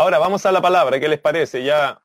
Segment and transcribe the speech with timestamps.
[0.00, 1.64] Ahora vamos a la palabra, ¿qué les parece?
[1.64, 2.00] Ya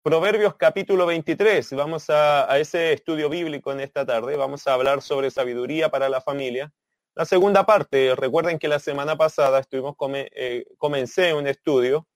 [0.00, 5.28] Proverbios capítulo 23, vamos a, ese estudio bíblico en esta tarde, vamos a hablar sobre
[5.28, 6.72] sabiduría para la familia.
[7.16, 12.06] La segunda parte, recuerden que la semana pasada estuvimos eh, comencé un estudio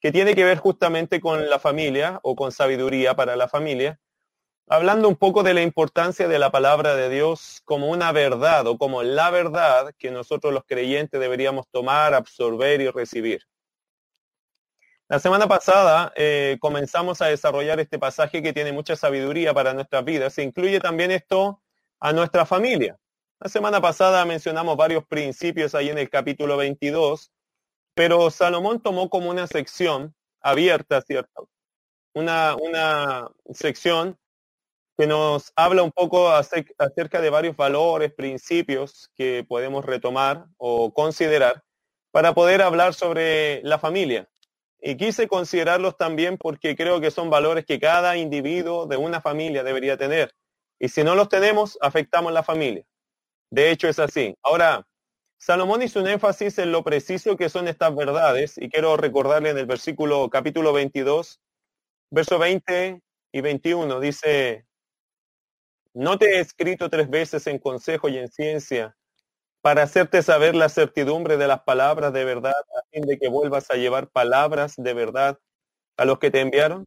[0.00, 3.98] que tiene que ver justamente con la familia o con sabiduría para la familia,
[4.68, 8.78] hablando un poco de la importancia de la palabra de Dios como una verdad o
[8.78, 13.50] como la verdad que nosotros los creyentes deberíamos tomar, absorber y recibir.
[15.10, 20.04] La semana pasada eh, comenzamos a desarrollar este pasaje que tiene mucha sabiduría para nuestras
[20.04, 20.34] vidas.
[20.34, 21.60] Se incluye también esto
[21.98, 22.96] a nuestra familia.
[23.40, 27.32] La semana pasada mencionamos varios principios ahí en el capítulo 22,
[27.92, 31.48] pero Salomón tomó como una sección abierta, ¿cierto?
[32.14, 34.16] Una, una sección
[34.96, 41.64] que nos habla un poco acerca de varios valores, principios que podemos retomar o considerar
[42.12, 44.28] para poder hablar sobre la familia,
[44.82, 49.62] y quise considerarlos también porque creo que son valores que cada individuo de una familia
[49.62, 50.34] debería tener.
[50.78, 52.84] Y si no los tenemos, afectamos la familia.
[53.50, 54.34] De hecho, es así.
[54.42, 54.86] Ahora,
[55.38, 59.58] Salomón hizo un énfasis en lo preciso que son estas verdades y quiero recordarle en
[59.58, 61.40] el versículo capítulo 22,
[62.10, 63.00] verso 20
[63.32, 64.66] y 21, dice,
[65.94, 68.96] no te he escrito tres veces en consejo y en ciencia
[69.62, 73.70] para hacerte saber la certidumbre de las palabras de verdad, a fin de que vuelvas
[73.70, 75.38] a llevar palabras de verdad
[75.96, 76.86] a los que te enviaron?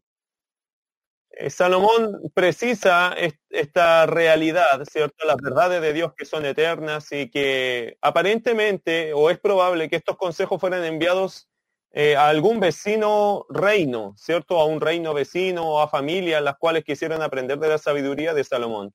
[1.36, 3.14] Eh, Salomón precisa
[3.50, 5.26] esta realidad, ¿cierto?
[5.26, 10.16] Las verdades de Dios que son eternas y que aparentemente, o es probable que estos
[10.16, 11.48] consejos fueran enviados
[11.92, 14.60] eh, a algún vecino reino, ¿cierto?
[14.60, 18.44] A un reino vecino o a familias las cuales quisieran aprender de la sabiduría de
[18.44, 18.92] Salomón.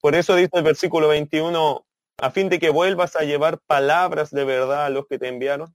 [0.00, 1.86] Por eso dice el versículo 21,
[2.18, 5.74] a fin de que vuelvas a llevar palabras de verdad a los que te enviaron.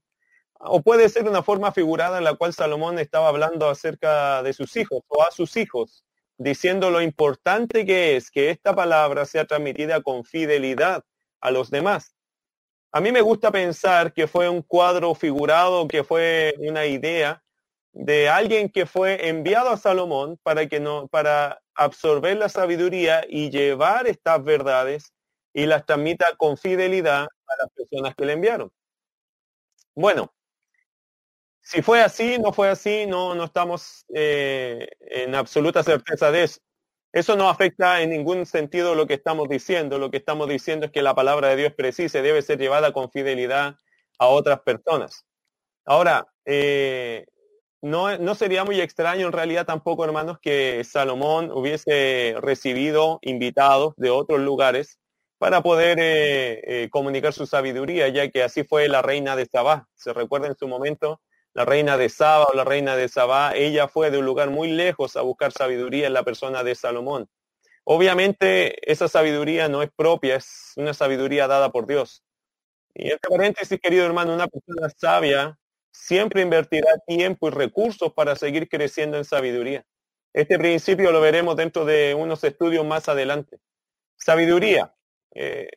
[0.59, 4.75] O puede ser una forma figurada en la cual Salomón estaba hablando acerca de sus
[4.75, 6.06] hijos o a sus hijos,
[6.38, 11.03] diciendo lo importante que es que esta palabra sea transmitida con fidelidad
[11.40, 12.16] a los demás.
[12.91, 17.41] A mí me gusta pensar que fue un cuadro figurado, que fue una idea
[17.94, 23.50] de alguien que fue enviado a Salomón para que no para absorber la sabiduría y
[23.50, 25.13] llevar estas verdades
[25.53, 28.72] y las transmita con fidelidad a las personas que le enviaron.
[29.95, 30.34] Bueno,
[31.62, 36.59] si fue así, no fue así, no, no estamos eh, en absoluta certeza de eso.
[37.13, 40.00] Eso no afecta en ningún sentido lo que estamos diciendo.
[40.00, 42.94] Lo que estamos diciendo es que la palabra de Dios precisa y debe ser llevada
[42.94, 43.75] con fidelidad
[44.17, 45.25] a otras personas.
[45.85, 47.25] Ahora, eh,
[47.81, 54.09] no, no, sería muy extraño en realidad tampoco, hermanos, que Salomón hubiese recibido invitados de
[54.09, 55.00] otros lugares
[55.41, 59.88] para poder eh, eh, comunicar su sabiduría, ya que así fue la reina de Sabá.
[59.96, 61.19] Se recuerda en su momento,
[61.56, 64.69] la reina de Saba o la reina de Sabá, ella fue de un lugar muy
[64.72, 67.28] lejos a buscar sabiduría en la persona de Salomón.
[67.85, 72.23] Obviamente esa sabiduría no es propia, es una sabiduría dada por Dios.
[72.94, 75.58] Y este paréntesis, querido hermano, una persona sabia
[75.90, 79.84] siempre invertirá tiempo y recursos para seguir creciendo en sabiduría.
[80.34, 83.58] Este principio lo veremos dentro de unos estudios más adelante.
[84.18, 84.94] Sabiduría.
[85.34, 85.69] Eh,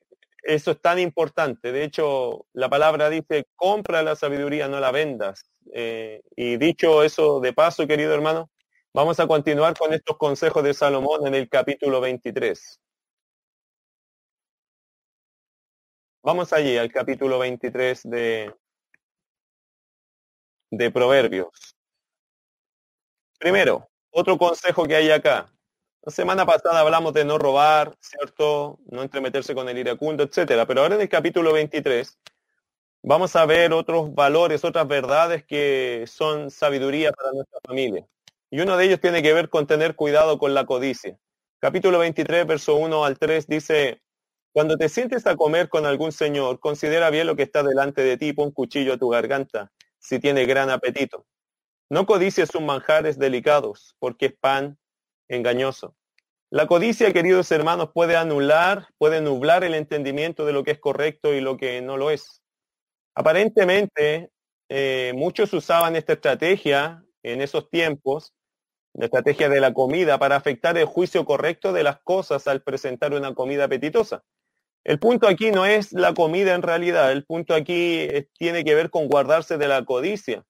[0.43, 1.73] eso es tan importante.
[1.73, 5.45] De hecho, la palabra dice, compra la sabiduría, no la vendas.
[5.73, 8.51] Eh, y dicho eso de paso, querido hermano,
[8.93, 12.81] vamos a continuar con estos consejos de Salomón en el capítulo 23.
[16.23, 18.55] Vamos allí al capítulo 23 de,
[20.71, 21.77] de Proverbios.
[23.39, 25.54] Primero, otro consejo que hay acá.
[26.07, 28.79] La semana pasada hablamos de no robar, ¿cierto?
[28.91, 30.67] No entremeterse con el iracundo, etcétera.
[30.67, 32.19] Pero ahora en el capítulo 23
[33.03, 38.07] vamos a ver otros valores, otras verdades que son sabiduría para nuestra familia.
[38.51, 41.19] Y uno de ellos tiene que ver con tener cuidado con la codicia.
[41.59, 44.03] Capítulo 23, verso 1 al 3 dice,
[44.53, 48.19] cuando te sientes a comer con algún señor, considera bien lo que está delante de
[48.19, 51.25] ti, pon cuchillo a tu garganta, si tiene gran apetito.
[51.89, 54.77] No codicies sus manjares delicados, porque es pan
[55.29, 55.97] engañoso.
[56.55, 61.35] La codicia, queridos hermanos, puede anular, puede nublar el entendimiento de lo que es correcto
[61.35, 62.45] y lo que no lo es.
[63.17, 64.31] Aparentemente,
[64.69, 68.35] eh, muchos usaban esta estrategia en esos tiempos,
[68.93, 73.15] la estrategia de la comida, para afectar el juicio correcto de las cosas al presentar
[73.15, 74.23] una comida apetitosa.
[74.85, 78.77] El punto aquí no es la comida en realidad, el punto aquí eh, tiene que
[78.77, 80.45] ver con guardarse de la codicia.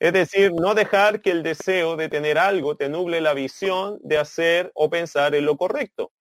[0.00, 4.18] Es decir, no dejar que el deseo de tener algo te nuble la visión de
[4.18, 6.12] hacer o pensar en lo correcto.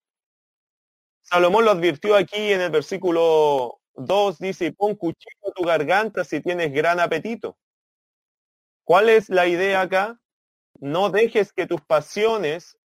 [1.21, 6.41] Salomón lo advirtió aquí en el versículo 2, dice, pon cuchillo a tu garganta si
[6.41, 7.57] tienes gran apetito.
[8.83, 10.19] ¿Cuál es la idea acá?
[10.79, 12.77] No dejes que tus pasiones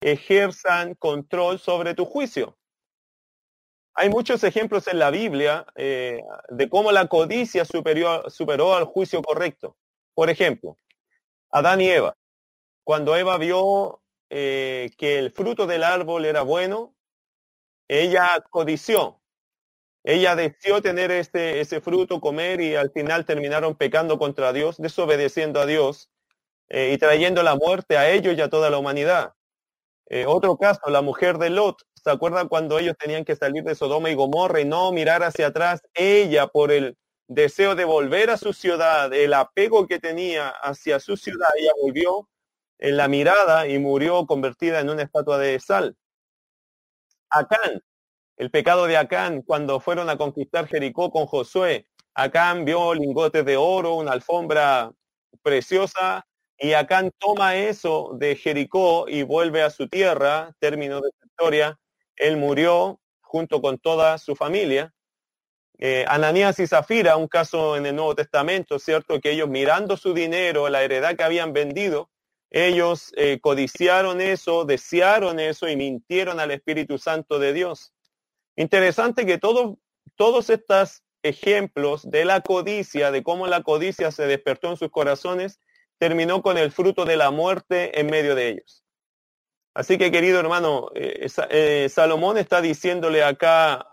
[0.00, 2.58] ejerzan control sobre tu juicio.
[3.94, 9.76] Hay muchos ejemplos en la Biblia eh, de cómo la codicia superó al juicio correcto.
[10.14, 10.78] Por ejemplo,
[11.50, 12.16] Adán y Eva.
[12.84, 16.94] Cuando Eva vio eh, que el fruto del árbol era bueno,
[17.88, 19.20] ella codició.
[20.04, 25.60] Ella deseó tener este, ese fruto, comer y al final terminaron pecando contra Dios, desobedeciendo
[25.60, 26.10] a Dios
[26.68, 29.34] eh, y trayendo la muerte a ellos y a toda la humanidad.
[30.10, 31.82] Eh, otro caso, la mujer de Lot.
[31.94, 35.46] ¿Se acuerdan cuando ellos tenían que salir de Sodoma y Gomorra y no mirar hacia
[35.46, 35.80] atrás?
[35.94, 41.16] Ella, por el deseo de volver a su ciudad, el apego que tenía hacia su
[41.16, 42.28] ciudad, ella volvió
[42.78, 45.96] en la mirada y murió convertida en una estatua de sal.
[47.30, 47.82] Acán,
[48.36, 53.56] el pecado de Acán, cuando fueron a conquistar Jericó con Josué, Acán vio lingotes de
[53.56, 54.92] oro, una alfombra
[55.42, 56.26] preciosa,
[56.58, 61.78] y Acán toma eso de Jericó y vuelve a su tierra, término de su historia.
[62.16, 64.92] Él murió junto con toda su familia.
[65.78, 69.20] Eh, Ananías y Zafira, un caso en el Nuevo Testamento, ¿cierto?
[69.20, 72.10] Que ellos mirando su dinero, la heredad que habían vendido,
[72.50, 77.92] ellos eh, codiciaron eso, desearon eso y mintieron al Espíritu Santo de Dios.
[78.54, 84.76] Interesante que todos, estos ejemplos de la codicia, de cómo la codicia se despertó en
[84.76, 85.58] sus corazones,
[85.98, 88.84] terminó con el fruto de la muerte en medio de ellos.
[89.74, 93.84] Así que, querido hermano, eh, Salomón está diciéndole acá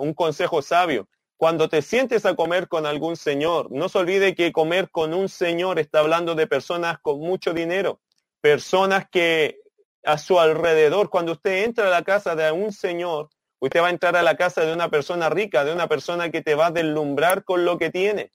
[0.00, 1.08] un consejo sabio.
[1.40, 5.30] Cuando te sientes a comer con algún señor, no se olvide que comer con un
[5.30, 7.98] señor está hablando de personas con mucho dinero,
[8.42, 9.58] personas que
[10.04, 13.90] a su alrededor, cuando usted entra a la casa de un señor, usted va a
[13.90, 16.72] entrar a la casa de una persona rica, de una persona que te va a
[16.72, 18.32] deslumbrar con lo que tiene.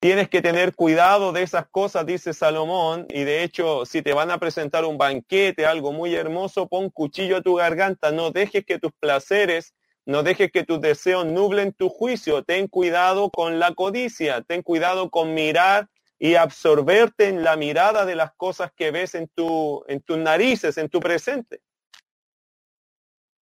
[0.00, 4.30] Tienes que tener cuidado de esas cosas, dice Salomón, y de hecho, si te van
[4.30, 8.78] a presentar un banquete, algo muy hermoso, pon cuchillo a tu garganta, no dejes que
[8.78, 9.74] tus placeres,
[10.08, 15.10] no dejes que tus deseos nublen tu juicio, ten cuidado con la codicia, ten cuidado
[15.10, 20.00] con mirar y absorberte en la mirada de las cosas que ves en, tu, en
[20.00, 21.60] tus narices, en tu presente.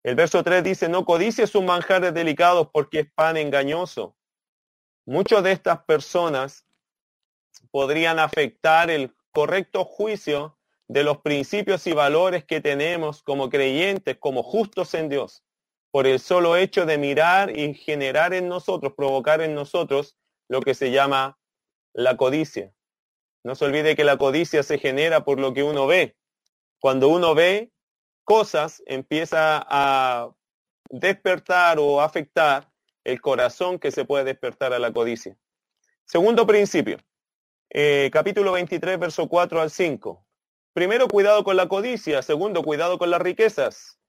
[0.02, 4.16] El verso 3 dice, no codicies sus manjares delicados porque es pan engañoso.
[5.04, 6.64] Muchas de estas personas
[7.72, 10.58] podrían afectar el correcto juicio
[10.88, 15.43] de los principios y valores que tenemos como creyentes, como justos en Dios,
[15.94, 20.16] por el solo hecho de mirar y generar en nosotros, provocar en nosotros
[20.48, 21.38] lo que se llama
[21.92, 22.74] la codicia.
[23.44, 26.16] No se olvide que la codicia se genera por lo que uno ve.
[26.80, 27.70] Cuando uno ve
[28.24, 30.34] cosas, empieza a
[30.90, 32.72] despertar o afectar
[33.04, 35.36] el corazón que se puede despertar a la codicia.
[36.06, 36.98] Segundo principio,
[37.70, 40.26] eh, capítulo 23, verso 4 al 5.
[40.72, 42.20] Primero, cuidado con la codicia.
[42.22, 44.00] Segundo, cuidado con las riquezas.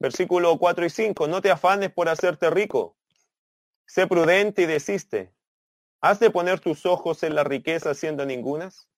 [0.00, 1.28] Versículo 4 y 5.
[1.28, 2.96] No te afanes por hacerte rico.
[3.86, 5.32] Sé prudente y desiste.
[6.00, 8.88] ¿Has de poner tus ojos en la riqueza siendo ningunas?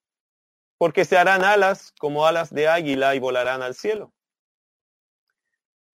[0.78, 4.12] Porque se harán alas como alas de águila y volarán al cielo.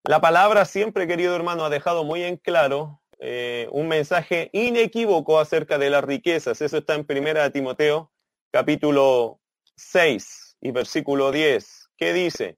[0.04, 5.78] La palabra siempre, querido hermano, ha dejado muy en claro eh, un mensaje inequívoco acerca
[5.78, 6.62] de las riquezas.
[6.62, 8.12] Eso está en Primera Timoteo,
[8.52, 9.40] capítulo
[9.76, 11.90] 6 y versículo 10.
[11.98, 12.58] ¿Qué dice?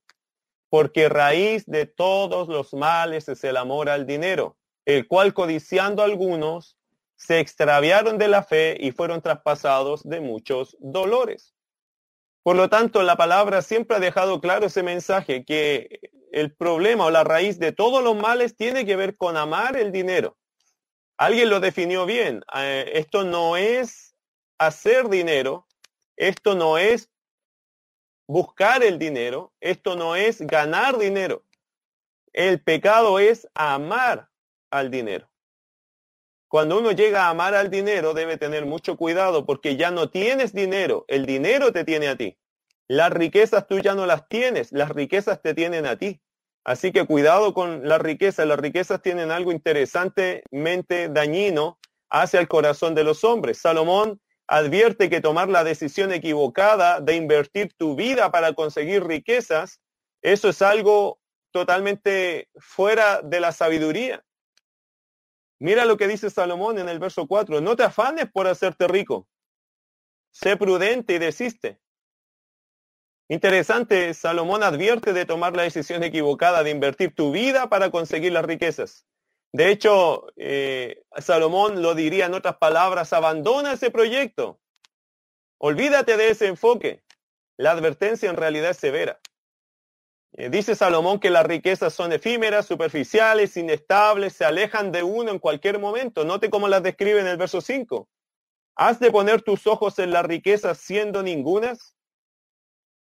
[0.70, 6.78] Porque raíz de todos los males es el amor al dinero, el cual codiciando algunos
[7.16, 11.54] se extraviaron de la fe y fueron traspasados de muchos dolores.
[12.44, 16.00] Por lo tanto, la palabra siempre ha dejado claro ese mensaje, que
[16.32, 19.92] el problema o la raíz de todos los males tiene que ver con amar el
[19.92, 20.38] dinero.
[21.18, 22.42] Alguien lo definió bien.
[22.56, 24.16] Eh, esto no es
[24.58, 25.68] hacer dinero,
[26.16, 27.10] esto no es
[28.30, 31.44] buscar el dinero, esto no es ganar dinero.
[32.32, 34.30] El pecado es amar
[34.70, 35.32] al dinero.
[36.48, 40.54] Cuando uno llega a amar al dinero debe tener mucho cuidado porque ya no tienes
[40.54, 42.38] dinero, el dinero te tiene a ti.
[42.88, 46.22] Las riquezas tú ya no las tienes, las riquezas te tienen a ti.
[46.64, 48.46] Así que cuidado con la riqueza.
[48.46, 51.80] Las riquezas tienen algo interesantemente dañino
[52.12, 53.58] hacia el corazón de los hombres.
[53.58, 59.80] Salomón advierte que tomar la decisión equivocada de invertir tu vida para conseguir riquezas,
[60.24, 61.20] eso es algo
[61.52, 64.26] totalmente fuera de la sabiduría.
[65.60, 67.62] Mira lo que dice Salomón en el verso 4.
[67.62, 69.28] No te afanes por hacerte rico.
[70.32, 71.80] Sé prudente y desiste.
[73.28, 78.46] Interesante, Salomón advierte de tomar la decisión equivocada de invertir tu vida para conseguir las
[78.46, 79.06] riquezas.
[79.52, 84.60] De hecho, eh, Salomón lo diría en otras palabras, abandona ese proyecto.
[85.58, 87.04] Olvídate de ese enfoque.
[87.58, 89.20] La advertencia en realidad es severa.
[90.34, 95.40] Eh, dice Salomón que las riquezas son efímeras, superficiales, inestables, se alejan de uno en
[95.40, 96.24] cualquier momento.
[96.24, 98.08] Note cómo las describe en el verso 5.
[98.76, 101.96] ¿Has de poner tus ojos en las riquezas siendo ningunas?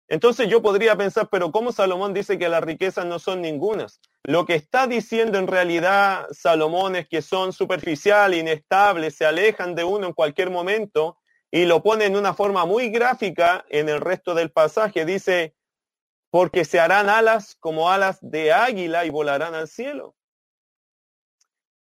[0.07, 3.99] Entonces yo podría pensar, pero ¿cómo Salomón dice que las riquezas no son ningunas?
[4.23, 9.83] Lo que está diciendo en realidad Salomón es que son superficiales, inestables, se alejan de
[9.83, 11.17] uno en cualquier momento
[11.51, 15.05] y lo pone en una forma muy gráfica en el resto del pasaje.
[15.05, 15.55] Dice,
[16.29, 20.15] porque se harán alas como alas de águila y volarán al cielo.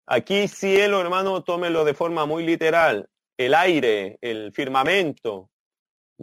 [0.06, 3.10] Aquí cielo, hermano, tómelo de forma muy literal.
[3.38, 5.50] El aire, el firmamento.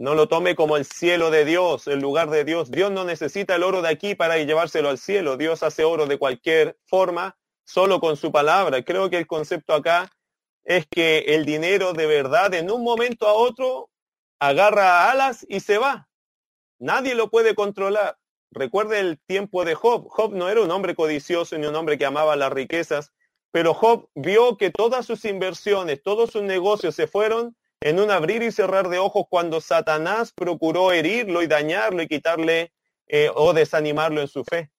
[0.01, 2.71] No lo tome como el cielo de Dios, el lugar de Dios.
[2.71, 5.37] Dios no necesita el oro de aquí para llevárselo al cielo.
[5.37, 8.81] Dios hace oro de cualquier forma, solo con su palabra.
[8.83, 10.11] Creo que el concepto acá
[10.63, 13.91] es que el dinero de verdad en un momento a otro
[14.39, 16.09] agarra alas y se va.
[16.79, 18.17] Nadie lo puede controlar.
[18.49, 20.07] Recuerde el tiempo de Job.
[20.09, 23.13] Job no era un hombre codicioso ni un hombre que amaba las riquezas,
[23.51, 28.43] pero Job vio que todas sus inversiones, todos sus negocios se fueron en un abrir
[28.43, 32.71] y cerrar de ojos cuando Satanás procuró herirlo y dañarlo y quitarle
[33.07, 34.71] eh, o desanimarlo en su fe.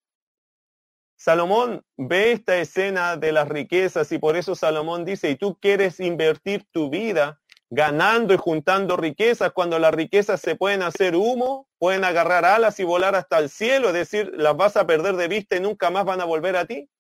[1.16, 6.00] Salomón ve esta escena de las riquezas y por eso Salomón dice, y tú quieres
[6.00, 7.40] invertir tu vida
[7.70, 12.84] ganando y juntando riquezas, cuando las riquezas se pueden hacer humo, pueden agarrar alas y
[12.84, 16.04] volar hasta el cielo, es decir, las vas a perder de vista y nunca más
[16.04, 16.90] van a volver a ti.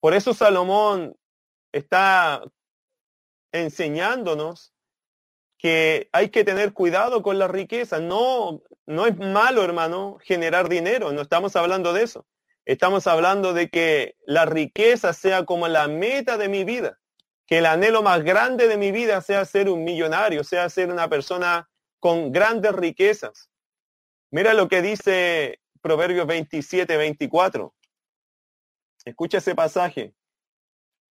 [0.00, 1.16] Por eso Salomón
[1.72, 2.42] está
[3.52, 4.72] enseñándonos
[5.58, 8.00] que hay que tener cuidado con las riquezas.
[8.00, 11.12] No, no es malo, hermano, generar dinero.
[11.12, 12.26] No estamos hablando de eso.
[12.64, 17.00] Estamos hablando de que la riqueza sea como la meta de mi vida
[17.50, 21.08] que el anhelo más grande de mi vida sea ser un millonario, sea ser una
[21.08, 23.50] persona con grandes riquezas.
[24.30, 27.74] Mira lo que dice Proverbios 27, 24.
[29.04, 30.14] Escucha ese pasaje.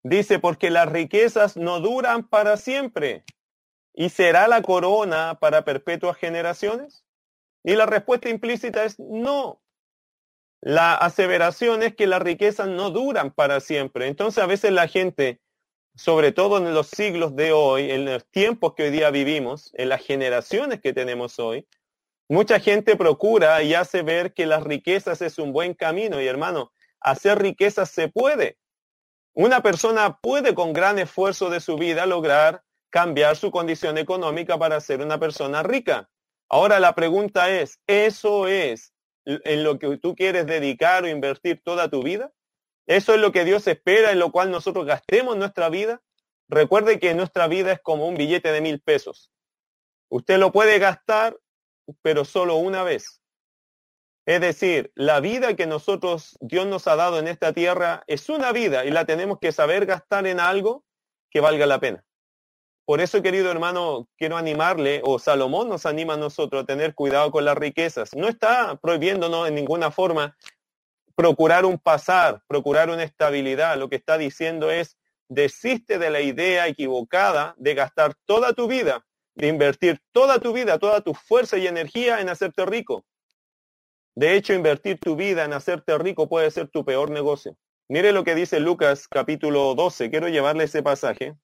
[0.04, 3.24] Dice, porque las riquezas no duran para siempre.
[3.94, 7.06] ¿Y será la corona para perpetuas generaciones?
[7.64, 9.62] Y la respuesta implícita es no.
[10.62, 14.08] La aseveración es que las riquezas no duran para siempre.
[14.08, 15.42] Entonces a veces la gente
[16.00, 19.90] sobre todo en los siglos de hoy, en los tiempos que hoy día vivimos, en
[19.90, 21.68] las generaciones que tenemos hoy,
[22.30, 26.22] mucha gente procura y hace ver que las riquezas es un buen camino.
[26.22, 28.58] Y hermano, hacer riquezas se puede.
[29.34, 34.82] Una persona puede con gran esfuerzo de su vida lograr cambiar su condición económica para
[34.82, 36.10] ser una persona rica.
[36.50, 38.94] Ahora la pregunta es, ¿eso es
[39.26, 42.32] en lo que tú quieres dedicar o invertir toda tu vida?
[42.88, 46.02] Eso es lo que Dios espera, en lo cual nosotros gastemos nuestra vida.
[46.48, 49.32] Recuerde que nuestra vida es como un billete de mil pesos.
[50.10, 51.38] Usted lo puede gastar,
[52.02, 53.19] pero solo una vez.
[54.30, 58.52] Es decir, la vida que nosotros, Dios nos ha dado en esta tierra es una
[58.52, 60.86] vida y la tenemos que saber gastar en algo
[61.32, 62.06] que valga la pena.
[62.86, 67.32] Por eso, querido hermano, quiero animarle, o Salomón nos anima a nosotros a tener cuidado
[67.32, 68.16] con las riquezas.
[68.16, 70.38] No está prohibiéndonos en ninguna forma
[71.16, 73.80] procurar un pasar, procurar una estabilidad.
[73.80, 79.04] Lo que está diciendo es, desiste de la idea equivocada de gastar toda tu vida,
[79.34, 83.08] de invertir toda tu vida, toda tu fuerza y energía en hacerte rico.
[84.20, 87.56] De hecho, invertir tu vida en hacerte rico puede ser tu peor negocio.
[87.88, 90.10] Mire lo que dice Lucas capítulo 12.
[90.10, 91.38] Quiero llevarle ese pasaje.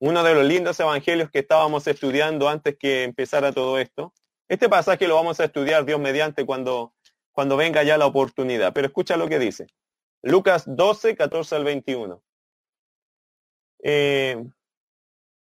[0.00, 4.12] Uno de los lindos evangelios que estábamos estudiando antes que empezara todo esto.
[4.48, 6.92] Este pasaje lo vamos a estudiar Dios mediante cuando
[7.30, 8.72] cuando venga ya la oportunidad.
[8.72, 9.68] Pero escucha lo que dice.
[10.22, 12.20] Lucas 12, 14 al 21.
[13.84, 14.44] Eh,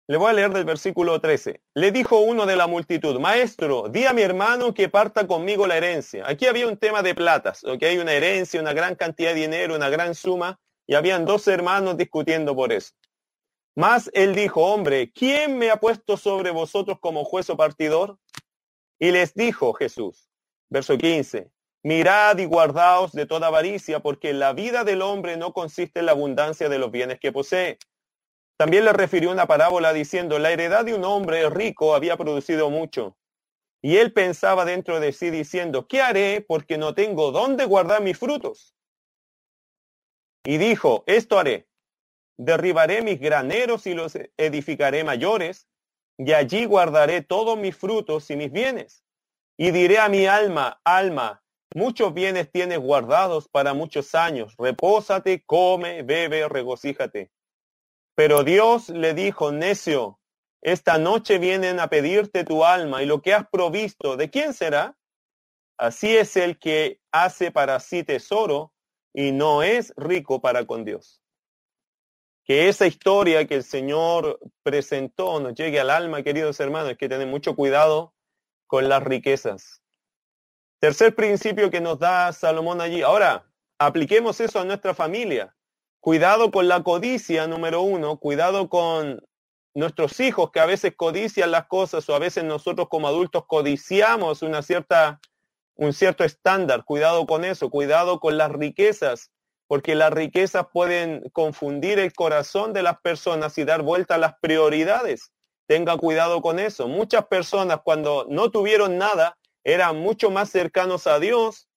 [0.08, 1.62] le voy a leer del versículo 13.
[1.76, 5.78] Le dijo uno de la multitud, maestro, di a mi hermano que parta conmigo la
[5.78, 6.24] herencia.
[6.28, 7.84] Aquí había un tema de platas, ¿ok?
[8.02, 12.56] Una herencia, una gran cantidad de dinero, una gran suma, y habían dos hermanos discutiendo
[12.56, 12.92] por eso.
[13.76, 18.20] Mas él dijo, hombre, ¿quién me ha puesto sobre vosotros como juez o partidor?
[19.00, 20.30] Y les dijo Jesús,
[20.70, 21.50] verso 15,
[21.86, 26.14] Mirad y guardaos de toda avaricia, porque la vida del hombre no consiste en la
[26.14, 27.78] abundancia de los bienes que posee.
[28.58, 33.18] También le refirió una parábola diciendo, la heredad de un hombre rico había producido mucho.
[33.82, 38.18] Y él pensaba dentro de sí diciendo, ¿qué haré porque no tengo dónde guardar mis
[38.18, 38.76] frutos?
[40.46, 41.68] Y dijo, esto haré,
[42.38, 45.68] derribaré mis graneros y los edificaré mayores,
[46.18, 49.04] y allí guardaré todos mis frutos y mis bienes.
[49.58, 51.44] Y diré a mi alma, alma,
[51.76, 54.54] Muchos bienes tienes guardados para muchos años.
[54.60, 57.32] Repósate, come, bebe, regocíjate.
[58.16, 60.20] Pero Dios le dijo, necio,
[60.62, 64.96] Esta noche vienen a pedirte tu alma y lo que has provisto, ¿de quién será?
[65.78, 68.72] Así es el que hace para sí tesoro
[69.14, 71.22] y no es rico para con Dios.
[72.46, 77.28] Que esa historia que el Señor presentó nos llegue al alma, queridos hermanos, que tener
[77.28, 78.14] mucho cuidado
[78.68, 79.82] con las riquezas.
[80.80, 83.02] Tercer principio que nos da Salomón allí.
[83.02, 83.46] Ahora,
[83.78, 85.56] apliquemos eso a nuestra familia.
[86.04, 88.18] Cuidado con la codicia, número uno.
[88.18, 89.26] Cuidado con
[89.74, 94.42] nuestros hijos que a veces codician las cosas o a veces nosotros como adultos codiciamos
[94.42, 95.22] una cierta,
[95.76, 96.84] un cierto estándar.
[96.84, 97.70] Cuidado con eso.
[97.70, 99.32] Cuidado con las riquezas,
[99.66, 104.34] porque las riquezas pueden confundir el corazón de las personas y dar vuelta a las
[104.42, 105.32] prioridades.
[105.68, 106.90] Tenga cuidado con eso.
[106.90, 111.70] Muchas personas cuando no tuvieron nada eran mucho más cercanos a Dios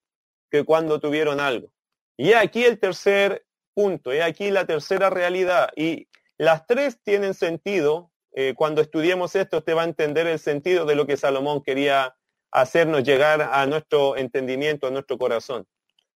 [0.51, 1.69] que cuando tuvieron algo.
[2.17, 3.46] Y aquí el tercer
[3.77, 5.69] punto, y aquí la tercera realidad.
[5.77, 8.11] Y las tres tienen sentido.
[8.33, 12.17] Eh, cuando estudiemos esto, usted va a entender el sentido de lo que Salomón quería
[12.51, 15.67] hacernos llegar a nuestro entendimiento, a nuestro corazón.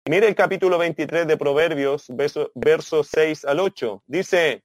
[0.06, 2.08] Mire el capítulo 23 de Proverbios,
[2.56, 4.04] versos 6 al 8.
[4.08, 4.64] Dice,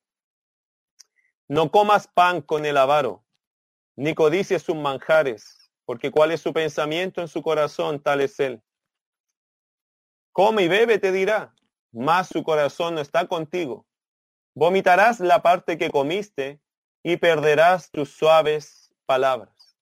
[1.48, 3.24] no comas pan con el avaro,
[3.96, 8.62] ni codicies sus manjares, porque cuál es su pensamiento en su corazón, tal es él.
[10.32, 11.54] Come y bebe, te dirá,
[11.94, 13.86] mas su corazón no está contigo.
[14.54, 16.60] Vomitarás la parte que comiste
[17.02, 19.76] y perderás tus suaves palabras.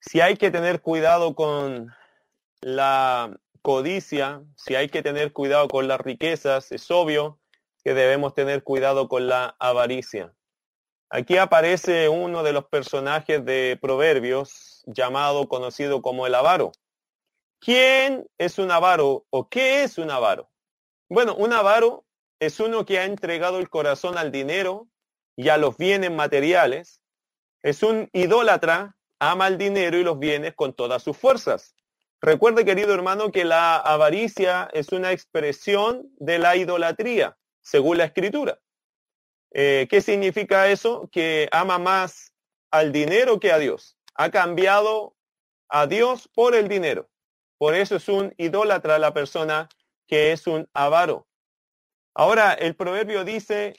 [0.00, 1.94] Si hay que tener cuidado con
[2.60, 7.38] la codicia, si hay que tener cuidado con las riquezas, es obvio
[7.84, 10.32] que debemos tener cuidado con la avaricia.
[11.10, 16.72] Aquí aparece uno de los personajes de Proverbios llamado, conocido como el avaro.
[17.60, 20.50] ¿Quién es un avaro o qué es un avaro?
[21.08, 22.04] Bueno, un avaro
[22.38, 24.88] es uno que ha entregado el corazón al dinero
[25.36, 27.00] y a los bienes materiales.
[27.62, 31.74] Es un idólatra, ama el dinero y los bienes con todas sus fuerzas.
[32.20, 38.60] Recuerde, querido hermano, que la avaricia es una expresión de la idolatría, según la escritura.
[39.52, 41.08] Eh, ¿Qué significa eso?
[41.10, 42.32] Que ama más
[42.70, 43.96] al dinero que a Dios.
[44.14, 45.16] Ha cambiado
[45.68, 47.08] a Dios por el dinero.
[47.58, 49.68] Por eso es un idólatra la persona
[50.06, 51.26] que es un avaro.
[52.14, 53.76] Ahora, el proverbio dice,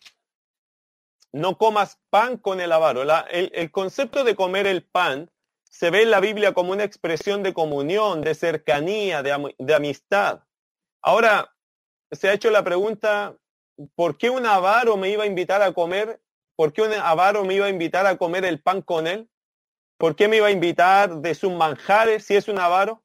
[1.31, 3.03] no comas pan con el avaro.
[3.29, 5.31] el, concepto de comer el pan
[5.63, 10.43] se ve en la Biblia como una expresión de comunión, de cercanía, de, de amistad.
[11.01, 11.53] Ahora,
[12.11, 13.37] se ha hecho la pregunta,
[13.95, 16.21] ¿por qué un avaro me iba a invitar a comer?
[16.55, 19.29] ¿Por qué un avaro me iba a invitar a comer el pan con él?
[19.97, 23.03] ¿Por qué me iba a invitar de sus manjares si es un avaro?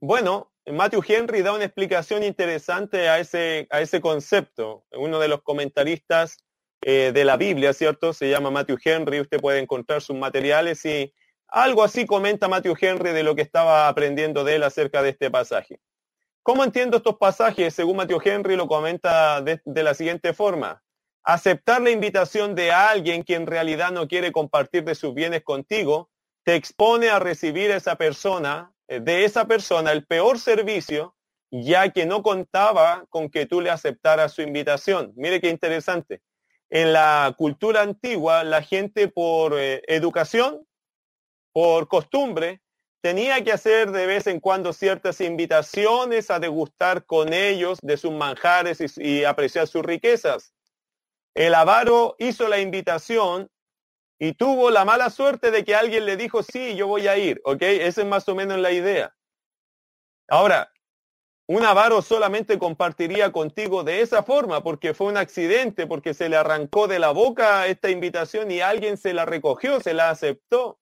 [0.00, 4.84] Bueno, Matthew Henry da una explicación interesante a ese, a ese concepto.
[4.92, 6.38] Uno de los comentaristas
[6.82, 8.12] eh, de la Biblia, ¿cierto?
[8.12, 9.20] Se llama Matthew Henry.
[9.20, 11.14] Usted puede encontrar sus materiales y
[11.48, 15.30] algo así comenta Matthew Henry de lo que estaba aprendiendo de él acerca de este
[15.30, 15.80] pasaje.
[16.42, 17.74] ¿Cómo entiendo estos pasajes?
[17.74, 20.82] Según Matthew Henry lo comenta de, la siguiente forma.
[21.24, 26.10] Aceptar la invitación de alguien que en realidad no quiere compartir de sus bienes contigo
[26.44, 31.14] te expone a recibir a esa persona, de esa persona el peor servicio,
[31.50, 35.12] ya que no contaba con que tú le aceptaras su invitación.
[35.16, 36.22] Mire qué interesante.
[36.68, 40.66] En la cultura antigua, la gente por eh, educación,
[41.52, 42.60] por costumbre,
[43.00, 48.10] tenía que hacer de vez en cuando ciertas invitaciones a degustar con ellos de sus
[48.10, 50.52] manjares y, apreciar sus riquezas.
[51.34, 53.48] El avaro hizo la invitación
[54.18, 57.40] y tuvo la mala suerte de que alguien le dijo, sí, yo voy a ir,
[57.44, 57.62] ¿ok?
[57.62, 59.14] Esa es más o menos la idea.
[60.28, 60.72] Ahora,
[61.48, 66.36] un avaro solamente compartiría contigo de esa forma porque fue un accidente, porque se le
[66.36, 70.80] arrancó de la boca esta invitación y alguien se la recogió, se la aceptó.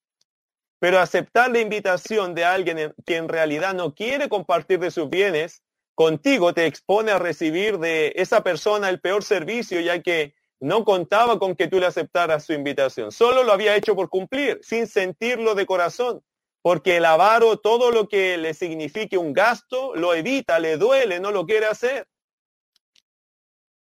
[0.78, 5.62] Pero aceptar la invitación de alguien que en realidad no quiere compartir de sus bienes
[5.94, 11.38] contigo te expone a recibir de esa persona el peor servicio, ya que no contaba
[11.38, 13.12] con que tú le aceptaras su invitación.
[13.12, 16.22] Solo lo había hecho por cumplir, sin sentirlo de corazón.
[16.62, 21.30] Porque el avaro, todo lo que le signifique un gasto, lo evita, le duele, no
[21.30, 22.06] lo quiere hacer.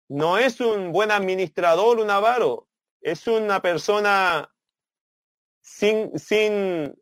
[0.09, 2.67] No es un buen administrador un avaro,
[3.01, 4.53] es una persona
[5.61, 6.95] sin,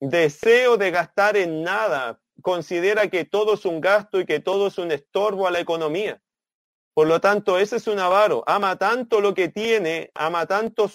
[0.00, 4.78] deseo de gastar en nada, considera que todo es un gasto y que todo es
[4.78, 6.22] un estorbo a la economía.
[6.94, 8.44] Por lo tanto, ese es un avaro.
[8.46, 10.90] Ama tanto lo que tiene, ama tanto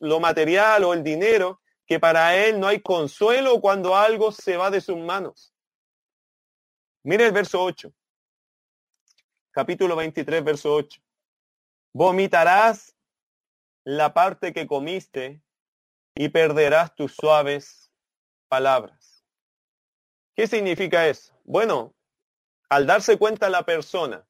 [0.00, 4.70] lo material o el dinero, que para él no hay consuelo cuando algo se va
[4.70, 5.54] de sus manos.
[7.04, 7.92] Mire el verso 8.
[9.50, 11.02] Capítulo 23, verso 8.
[11.92, 12.96] Vomitarás
[13.84, 15.42] la parte que comiste
[16.14, 17.92] y perderás tus suaves
[18.48, 19.22] palabras.
[20.34, 21.34] ¿Qué significa eso?
[21.44, 21.94] Bueno,
[22.70, 24.26] al darse cuenta la persona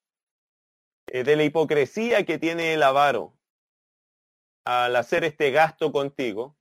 [1.13, 3.35] eh, de la hipocresía que tiene el avaro
[4.65, 6.57] al hacer este gasto contigo,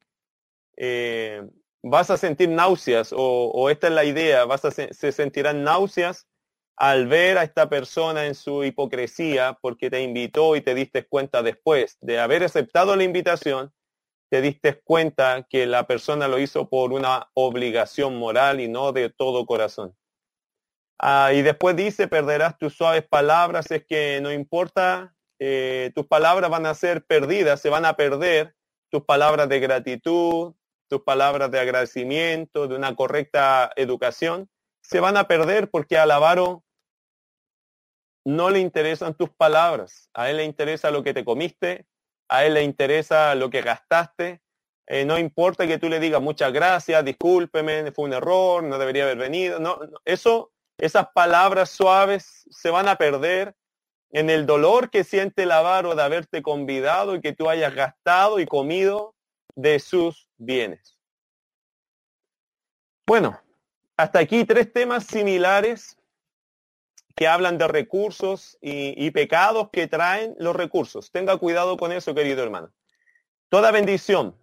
[0.75, 1.47] eh,
[1.81, 6.27] vas a sentir náuseas o, esta es la idea, vas a se sentirán náuseas
[6.75, 11.41] al ver a esta persona en su hipocresía porque te invitó y te diste cuenta
[11.41, 13.71] después de haber aceptado la invitación,
[14.29, 19.09] te diste cuenta que la persona lo hizo por una obligación moral y no de
[19.09, 19.95] todo corazón.
[21.03, 26.51] Ah, y después dice, perderás tus suaves palabras, es que no importa, eh, tus palabras
[26.51, 28.53] van a ser perdidas, se van a perder
[28.91, 30.53] tus palabras de gratitud,
[30.87, 34.47] tus palabras de agradecimiento, de una correcta educación,
[34.83, 36.63] se van a perder porque al avaro
[38.23, 41.87] no le interesan tus palabras, a él le interesa lo que te comiste,
[42.29, 44.43] a él le interesa lo que gastaste,
[44.85, 49.05] eh, no importa que tú le digas muchas gracias, discúlpeme, fue un error, no debería
[49.05, 50.50] haber venido, no, eso
[50.81, 53.55] esas palabras suaves se van a perder
[54.09, 58.39] en el dolor que siente el avaro de haberte convidado y que tú hayas gastado
[58.39, 59.13] y comido
[59.53, 60.97] de sus bienes.
[63.05, 63.39] Bueno,
[63.95, 65.97] hasta aquí tres temas similares
[67.15, 71.11] que hablan de recursos y, y, pecados que traen los recursos.
[71.11, 72.73] Tenga cuidado con eso, querido hermano.
[73.49, 74.35] Toda bendición,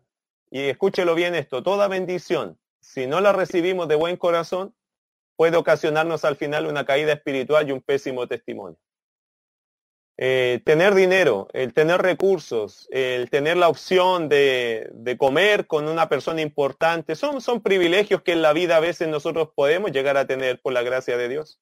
[0.52, 4.74] y escúchelo bien esto, toda bendición, si no la recibimos de buen corazón,
[5.38, 8.76] puede ocasionarnos al final una caída espiritual y un pésimo testimonio.
[10.16, 16.40] Eh, tener dinero, el tener recursos, el tener la opción de, comer con una persona
[16.40, 20.60] importante, son, son privilegios que en la vida a veces nosotros podemos llegar a tener
[20.60, 21.60] por la gracia de Dios.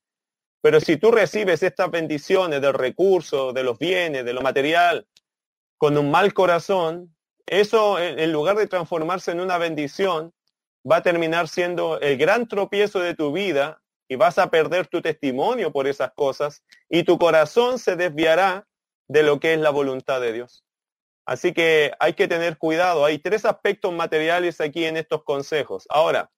[0.62, 5.06] Pero si tú recibes estas bendiciones del recurso, de los bienes, de lo material,
[5.76, 10.32] con un mal corazón, eso en lugar de transformarse en una bendición,
[10.90, 15.02] va a terminar siendo el gran tropiezo de tu vida y vas a perder tu
[15.02, 18.66] testimonio por esas cosas y tu corazón se desviará
[19.08, 20.64] de lo que es la voluntad de Dios.
[21.26, 23.04] Así que hay que tener cuidado.
[23.04, 25.86] Hay tres aspectos materiales aquí en estos consejos.
[25.90, 26.30] Ahora,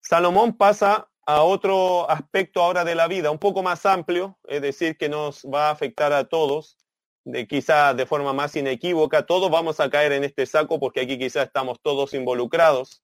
[0.00, 4.96] Salomón pasa a otro aspecto ahora de la vida, un poco más amplio, es decir,
[4.96, 6.78] que nos va a afectar a todos,
[7.24, 9.26] de quizá de forma más inequívoca.
[9.26, 13.02] Todos vamos a caer en este saco porque aquí quizá estamos todos involucrados.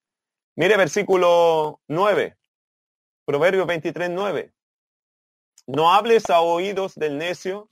[0.54, 2.36] Mire versículo 9,
[3.24, 4.52] Proverbio 23, 9.
[5.66, 7.68] No hables a oídos del necio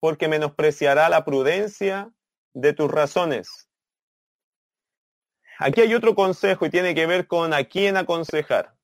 [0.00, 2.10] porque menospreciará la prudencia
[2.54, 3.68] de tus razones.
[5.58, 8.74] Aquí hay otro consejo y tiene que ver con a quién aconsejar.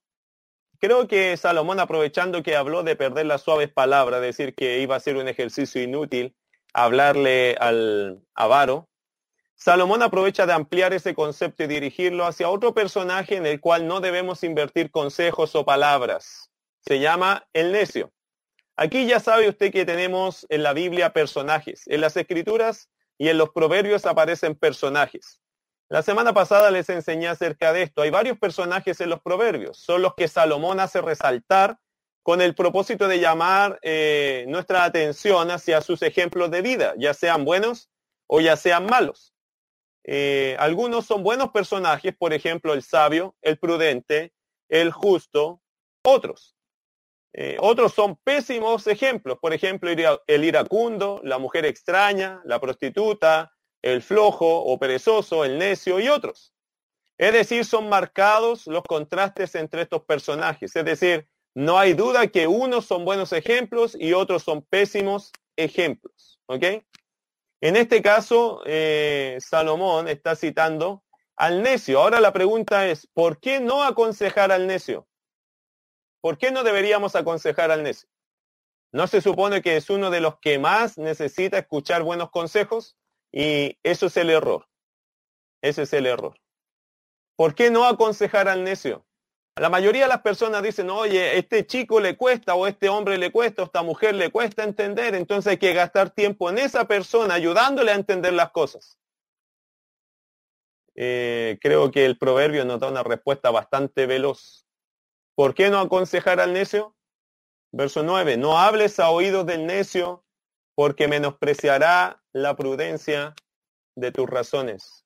[0.79, 4.99] Creo que Salomón, aprovechando que habló de perder las suaves palabras, decir que iba a
[4.99, 6.35] ser un ejercicio inútil
[6.73, 8.87] hablarle al avaro,
[9.61, 13.99] Salomón aprovecha de ampliar ese concepto y dirigirlo hacia otro personaje en el cual no
[13.99, 16.49] debemos invertir consejos o palabras.
[16.79, 18.09] Se llama el necio.
[18.77, 21.83] Aquí ya sabe usted que tenemos en la Biblia personajes.
[21.87, 25.41] En las escrituras y en los proverbios aparecen personajes.
[25.89, 28.01] La semana pasada les enseñé acerca de esto.
[28.01, 29.77] Hay varios personajes en los proverbios.
[29.77, 31.79] Son los que Salomón hace resaltar
[32.23, 37.43] con el propósito de llamar eh, nuestra atención hacia sus ejemplos de vida, ya sean
[37.43, 37.89] buenos
[38.27, 39.33] o ya sean malos.
[40.11, 44.33] Eh, algunos son buenos personajes, por ejemplo, el sabio, el prudente,
[44.67, 45.61] el justo,
[46.03, 46.55] otros.
[47.31, 54.01] Eh, otros son pésimos ejemplos, por ejemplo, el iracundo, la mujer extraña, la prostituta, el
[54.01, 56.55] flojo o perezoso, el necio y otros.
[57.19, 60.75] Es decir, son marcados los contrastes entre estos personajes.
[60.75, 66.39] Es decir, no hay duda que unos son buenos ejemplos y otros son pésimos ejemplos.
[66.47, 66.63] ¿Ok?
[67.61, 71.03] En este caso, eh, Salomón está citando
[71.35, 71.99] al necio.
[71.99, 75.07] Ahora la pregunta es, ¿por qué no aconsejar al necio?
[76.21, 78.09] ¿Por qué no deberíamos aconsejar al necio?
[78.91, 82.97] ¿No se supone que es uno de los que más necesita escuchar buenos consejos?
[83.31, 84.67] Y eso es el error.
[85.61, 86.39] Ese es el error.
[87.35, 89.05] ¿Por qué no aconsejar al necio?
[89.59, 93.29] La mayoría de las personas dicen, oye, este chico le cuesta o este hombre le
[93.29, 97.33] cuesta o esta mujer le cuesta entender, entonces hay que gastar tiempo en esa persona
[97.33, 98.97] ayudándole a entender las cosas.
[100.95, 104.65] Eh, creo que el proverbio nos da una respuesta bastante veloz.
[105.35, 106.95] ¿Por qué no aconsejar al necio?
[107.73, 110.23] Verso 9, no hables a oídos del necio
[110.73, 113.35] porque menospreciará la prudencia
[113.95, 115.05] de tus razones.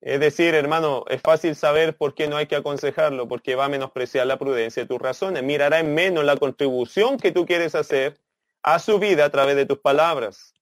[0.00, 3.68] Es decir, hermano, es fácil saber por qué no hay que aconsejarlo, porque va a
[3.68, 5.42] menospreciar la prudencia de tus razones.
[5.42, 8.20] Mirará en menos la contribución que tú quieres hacer
[8.62, 10.54] a su vida a través de tus palabras.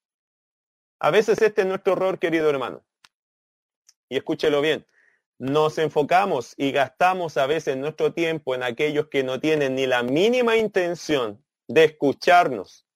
[0.99, 2.83] A veces este es nuestro error, querido hermano.
[4.09, 4.87] Y escúchelo bien.
[5.39, 10.03] Nos enfocamos y gastamos a veces nuestro tiempo en aquellos que no tienen ni la
[10.03, 12.87] mínima intención de escucharnos.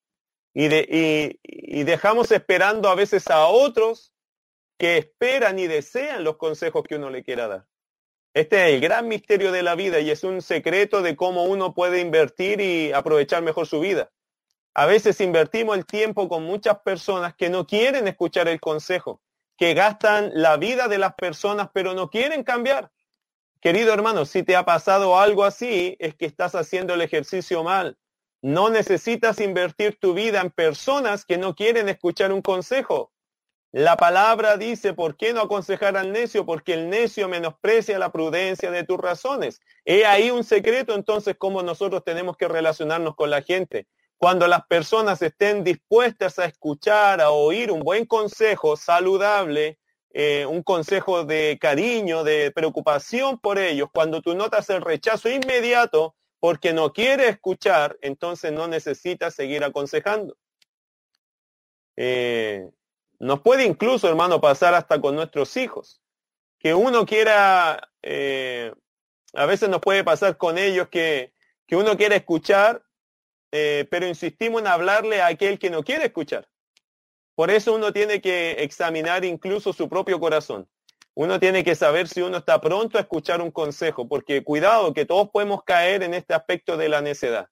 [0.54, 4.09] Y, de, y dejamos esperando a veces a otros
[4.80, 7.66] que esperan y desean los consejos que uno le quiera dar.
[8.32, 11.74] Este es el gran misterio de la vida y es un secreto de cómo uno
[11.74, 14.10] puede invertir y aprovechar mejor su vida.
[14.72, 19.20] A veces invertimos el tiempo con muchas personas que no quieren escuchar el consejo,
[19.58, 22.90] que gastan la vida de las personas pero no quieren cambiar.
[23.60, 27.98] Querido hermano, si te ha pasado algo así, es que estás haciendo el ejercicio mal.
[28.40, 33.12] No necesitas invertir tu vida en personas que no quieren escuchar un consejo.
[33.72, 36.44] La palabra dice, ¿por qué no aconsejar al necio?
[36.44, 39.60] Porque el necio menosprecia la prudencia de tus razones.
[39.84, 43.86] He ahí un secreto entonces cómo nosotros tenemos que relacionarnos con la gente.
[44.16, 49.78] Cuando las personas estén dispuestas a escuchar, a oír un buen consejo saludable,
[50.12, 56.16] eh, un consejo de cariño, de preocupación por ellos, cuando tú notas el rechazo inmediato
[56.40, 60.36] porque no quiere escuchar, entonces no necesitas seguir aconsejando.
[61.96, 62.68] Eh,
[63.20, 66.02] nos puede incluso, hermano, pasar hasta con nuestros hijos.
[66.58, 68.72] Que uno quiera, eh,
[69.34, 71.32] a veces nos puede pasar con ellos que,
[71.66, 72.82] que uno quiere escuchar
[73.52, 76.48] eh, pero insistimos en hablarle a aquel que no quiere escuchar.
[77.34, 80.68] Por eso uno tiene que examinar incluso su propio corazón.
[81.14, 85.04] Uno tiene que saber si uno está pronto a escuchar un consejo, porque cuidado que
[85.04, 87.48] todos podemos caer en este aspecto de la necedad.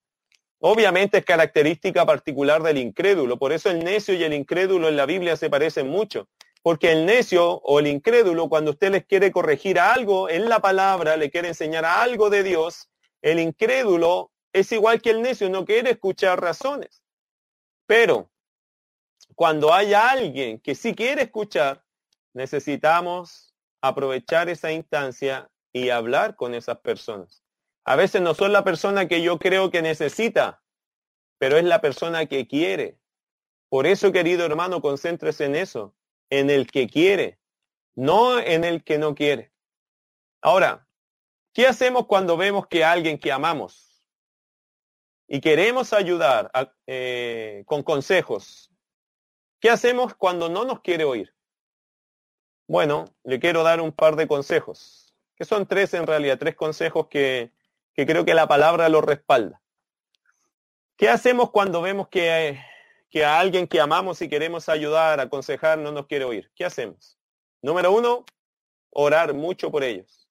[0.60, 5.06] Obviamente es característica particular del incrédulo, por eso el necio y el incrédulo en la
[5.06, 6.28] Biblia se parecen mucho,
[6.62, 11.16] porque el necio o el incrédulo, cuando usted les quiere corregir algo en la palabra,
[11.16, 12.90] le quiere enseñar algo de Dios,
[13.22, 17.02] el incrédulo es igual que el necio, no quiere escuchar razones.
[17.86, 18.28] Pero
[19.36, 21.84] cuando haya alguien que sí quiere escuchar,
[22.34, 27.44] necesitamos aprovechar esa instancia y hablar con esas personas.
[27.84, 30.62] A veces no son la persona que yo creo que necesita,
[31.38, 32.98] pero es la persona que quiere.
[33.68, 35.94] Por eso, querido hermano, concéntrese en eso,
[36.30, 37.38] en el que quiere,
[37.94, 39.52] no en el que no quiere.
[40.40, 40.86] Ahora,
[41.52, 43.88] ¿qué hacemos cuando vemos que alguien que amamos
[45.26, 46.50] y queremos ayudar
[46.86, 48.70] eh, con consejos,
[49.60, 51.34] ¿qué hacemos cuando no nos quiere oír?
[52.66, 57.08] Bueno, le quiero dar un par de consejos, que son tres en realidad, tres consejos
[57.08, 57.52] que,
[57.98, 59.60] que creo que la palabra lo respalda.
[60.96, 62.56] ¿Qué hacemos cuando vemos que,
[63.10, 66.48] que a alguien que amamos y queremos ayudar, aconsejar, no nos quiere oír?
[66.54, 67.18] ¿Qué hacemos?
[67.60, 68.24] Número uno,
[68.90, 70.30] orar mucho por ellos.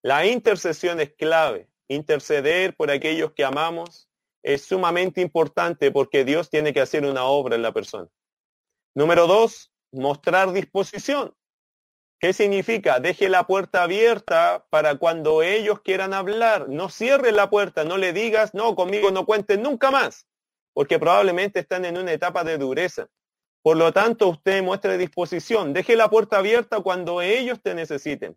[0.00, 1.68] La intercesión es clave.
[1.88, 4.08] Interceder por aquellos que amamos
[4.42, 8.08] es sumamente importante porque Dios tiene que hacer una obra en la persona.
[8.94, 11.34] Número dos, mostrar disposición.
[12.18, 13.00] ¿Qué significa?
[13.00, 16.68] Deje la puerta abierta para cuando ellos quieran hablar.
[16.68, 20.26] No cierre la puerta, no le digas, no, conmigo no cuenten nunca más,
[20.72, 23.08] porque probablemente están en una etapa de dureza.
[23.62, 25.72] Por lo tanto, usted muestre disposición.
[25.72, 28.36] Deje la puerta abierta cuando ellos te necesiten.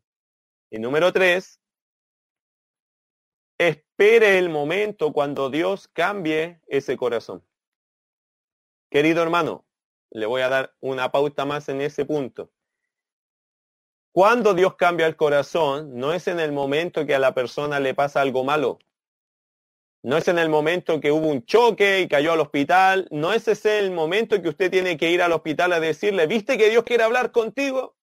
[0.70, 1.60] Y número tres,
[3.58, 7.46] espere el momento cuando Dios cambie ese corazón.
[8.90, 9.66] Querido hermano,
[10.12, 12.52] le voy a dar una pauta más en ese punto.
[14.18, 17.94] Cuando Dios cambia el corazón, no es en el momento que a la persona le
[17.94, 18.80] pasa algo malo.
[20.02, 23.08] No es en el momento que hubo un choque y cayó al hospital.
[23.12, 26.58] No es ese el momento que usted tiene que ir al hospital a decirle, ¿viste
[26.58, 27.96] que Dios quiere hablar contigo?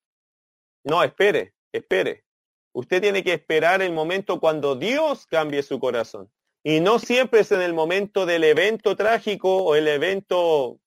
[0.85, 2.24] No, espere, espere.
[2.72, 6.31] Usted tiene que esperar el momento cuando Dios cambie su corazón.
[6.62, 10.79] Y no siempre es en el momento del evento trágico o el evento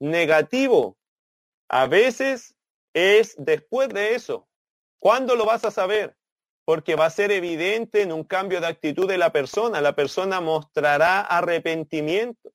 [0.00, 0.98] negativo.
[1.68, 2.56] A veces
[2.92, 4.48] es después de eso.
[5.02, 6.14] ¿Cuándo lo vas a saber?
[6.64, 9.80] Porque va a ser evidente en un cambio de actitud de la persona.
[9.80, 12.52] La persona mostrará arrepentimiento.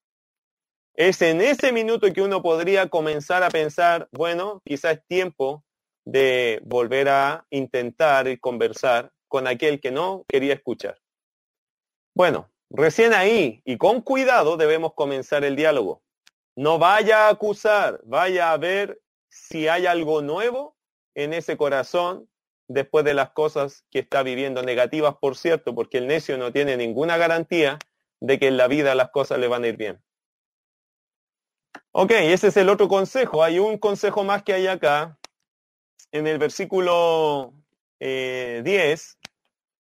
[0.94, 5.66] Es en ese minuto que uno podría comenzar a pensar, bueno, quizás es tiempo
[6.06, 10.98] de volver a intentar y conversar con aquel que no quería escuchar.
[12.16, 16.02] Bueno, recién ahí y con cuidado debemos comenzar el diálogo.
[16.56, 20.78] No vaya a acusar, vaya a ver si hay algo nuevo
[21.14, 22.30] en ese corazón
[22.68, 26.78] después de las cosas que está viviendo, negativas por cierto, porque el necio no tiene
[26.78, 27.80] ninguna garantía
[28.20, 30.02] de que en la vida las cosas le van a ir bien.
[31.92, 33.44] Ok, ese es el otro consejo.
[33.44, 35.18] Hay un consejo más que hay acá,
[36.12, 37.54] en el versículo
[38.00, 38.64] 10, eh,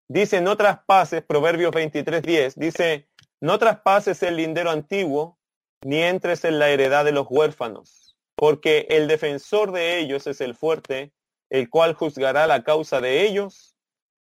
[0.08, 3.08] dice, no traspases, Proverbios 23, 10, dice,
[3.40, 5.38] no traspases el lindero antiguo,
[5.84, 8.04] ni entres en la heredad de los huérfanos.
[8.40, 11.12] porque el defensor de ellos es el fuerte,
[11.50, 13.76] el cual juzgará la causa de ellos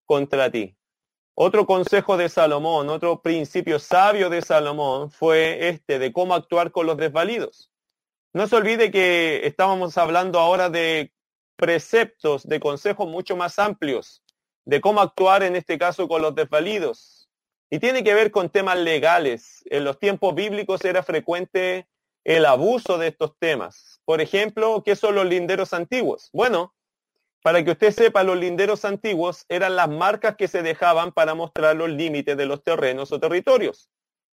[0.05, 0.77] contra ti.
[1.35, 6.87] Otro consejo de Salomón, otro principio sabio de Salomón fue este de cómo actuar con
[6.87, 7.71] los desvalidos.
[8.33, 11.13] No se olvide que estábamos hablando ahora de
[11.55, 14.23] preceptos, de consejos mucho más amplios,
[14.65, 17.29] de cómo actuar en este caso con los desvalidos.
[17.69, 19.63] Y tiene que ver con temas legales.
[19.65, 21.87] En los tiempos bíblicos era frecuente
[22.23, 24.01] el abuso de estos temas.
[24.05, 26.29] Por ejemplo, ¿qué son los linderos antiguos?
[26.33, 26.73] Bueno,
[27.47, 31.77] para que usted sepa, los linderos antiguos eran las marcas que se dejaban para mostrar
[31.77, 33.89] los límites de los terrenos o territorios.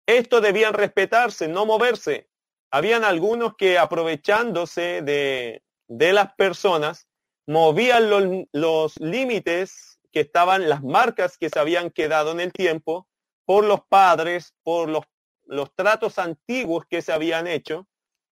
[0.06, 2.28] Estos debían respetarse, no moverse.
[2.70, 7.08] Habían algunos que aprovechándose de, de las personas,
[7.48, 13.08] movían los, los límites que estaban, las marcas que se habían quedado en el tiempo
[13.44, 15.02] por los padres, por los,
[15.46, 17.88] los tratos antiguos que se habían hecho,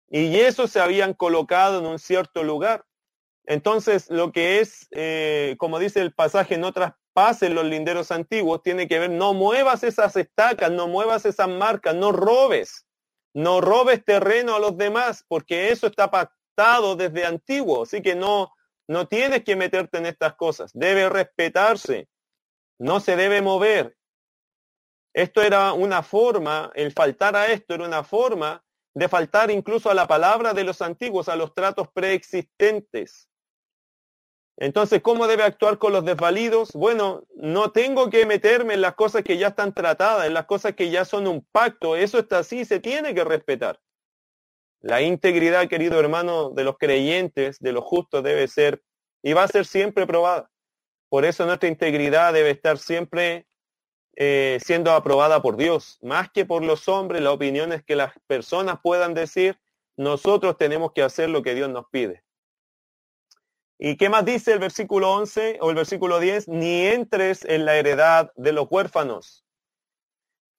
[0.10, 2.84] y eso se habían colocado en un cierto lugar.
[3.48, 8.88] Entonces, lo que es, eh, como dice el pasaje, no traspasen los linderos antiguos, tiene
[8.88, 12.86] que ver, no muevas esas estacas, no muevas esas marcas, no robes,
[13.34, 18.52] no robes terreno a los demás, porque eso está pactado desde antiguo, así que no,
[18.88, 22.08] no tienes que meterte en estas cosas, debe respetarse,
[22.80, 23.96] no se debe mover.
[25.14, 28.62] Esto era una forma, el faltar a esto era una forma
[28.96, 33.30] de faltar incluso a la palabra de los antiguos, a los tratos preexistentes.
[34.58, 36.72] Entonces, ¿cómo debe actuar con los desvalidos?
[36.74, 40.76] Bueno, no tengo que meterme en las cosas que ya están tratadas, en las cosas
[40.76, 41.96] que ya son un pacto.
[41.96, 43.80] Eso está así, se tiene que respetar.
[44.80, 48.82] La integridad, querido hermano, de los creyentes, de los justos, debe ser
[49.22, 50.50] y va a ser siempre probada.
[51.10, 53.48] Por eso nuestra integridad debe estar siempre
[54.16, 58.80] eh, siendo aprobada por Dios, más que por los hombres, las opiniones que las personas
[58.82, 59.60] puedan decir.
[59.98, 62.25] Nosotros tenemos que hacer lo que Dios nos pide.
[63.78, 66.48] ¿Y qué más dice el versículo 11 o el versículo 10?
[66.48, 69.44] Ni entres en la heredad de los huérfanos.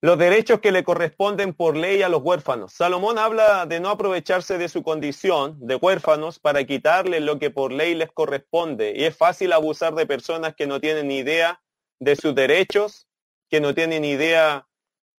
[0.02, 2.74] Los derechos que le corresponden por ley a los huérfanos.
[2.74, 7.72] Salomón habla de no aprovecharse de su condición de huérfanos para quitarle lo que por
[7.72, 8.92] ley les corresponde.
[8.94, 11.62] Y es fácil abusar de personas que no tienen ni idea
[11.98, 13.08] de sus derechos,
[13.48, 14.68] que no tienen idea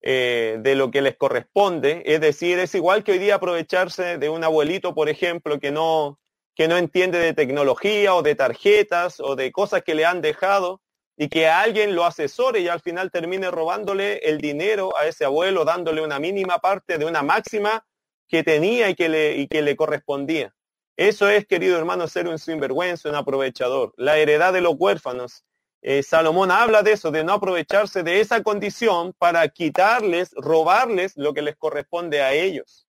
[0.02, 2.02] eh, de lo que les corresponde.
[2.04, 6.20] Es decir, es igual que hoy día aprovecharse de un abuelito, por ejemplo, que no,
[6.56, 10.80] que no entiende de tecnología o de tarjetas o de cosas que le han dejado
[11.14, 15.66] y que alguien lo asesore y al final termine robándole el dinero a ese abuelo,
[15.66, 17.86] dándole una mínima parte de una máxima
[18.26, 20.54] que tenía y que le, y que le correspondía.
[20.96, 23.92] Eso es, querido hermano, ser un sinvergüenza, un aprovechador.
[23.98, 25.44] La heredad de los huérfanos.
[25.82, 31.34] Eh, Salomón habla de eso, de no aprovecharse de esa condición para quitarles, robarles lo
[31.34, 32.85] que les corresponde a ellos.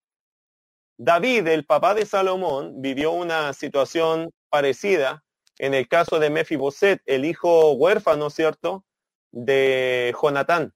[0.98, 5.24] David, el papá de Salomón, vivió una situación parecida
[5.60, 8.84] en el caso de Mefiboset, el hijo huérfano, ¿cierto?,
[9.32, 10.74] de Jonatán.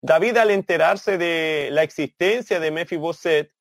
[0.00, 3.52] David, al enterarse de la existencia de Mefiboset,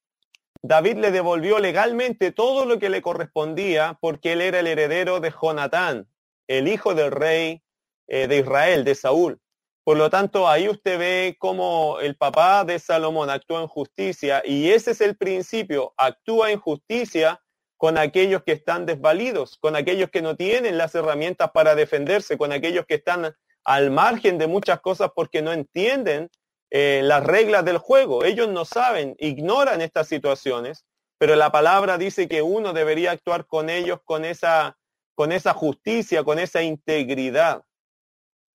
[0.64, 5.32] David le devolvió legalmente todo lo que le correspondía porque él era el heredero de
[5.32, 6.08] Jonatán,
[6.48, 7.64] el hijo del rey
[8.08, 9.40] eh, de Israel, de Saúl.
[9.84, 14.70] Por lo tanto, ahí usted ve cómo el papá de Salomón actúa en justicia y
[14.70, 17.42] ese es el principio, actúa en justicia
[17.78, 22.52] con aquellos que están desvalidos, con aquellos que no tienen las herramientas para defenderse, con
[22.52, 26.30] aquellos que están al margen de muchas cosas porque no entienden
[26.70, 28.24] eh, las reglas del juego.
[28.24, 30.86] Ellos no saben, ignoran estas situaciones,
[31.18, 34.78] pero la palabra dice que uno debería actuar con ellos con esa,
[35.16, 37.64] con esa justicia, con esa integridad.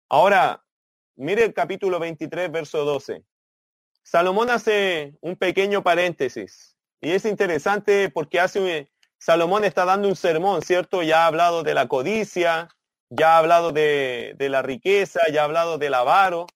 [0.10, 0.63] Ahora,
[1.16, 3.24] Mire el capítulo 23, verso 12.
[4.02, 10.64] Salomón hace un pequeño paréntesis y es interesante porque hace Salomón está dando un sermón,
[10.64, 11.04] ¿cierto?
[11.04, 12.68] Ya ha hablado de la codicia,
[13.10, 16.48] ya ha hablado de, de la riqueza, ya ha hablado del avaro,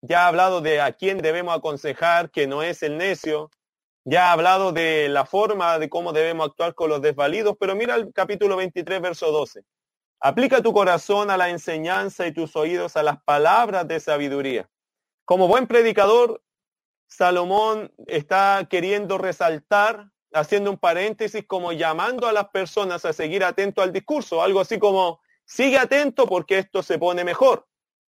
[0.00, 3.50] ya ha hablado de a quién debemos aconsejar que no es el necio,
[4.04, 7.94] ya ha hablado de la forma de cómo debemos actuar con los desvalidos, pero mira
[7.94, 9.62] el capítulo 23, verso 12.
[10.24, 14.70] Aplica tu corazón a la enseñanza y tus oídos a las palabras de sabiduría.
[15.24, 16.40] Como buen predicador,
[17.08, 23.82] Salomón está queriendo resaltar, haciendo un paréntesis, como llamando a las personas a seguir atento
[23.82, 27.66] al discurso, algo así como, sigue atento porque esto se pone mejor.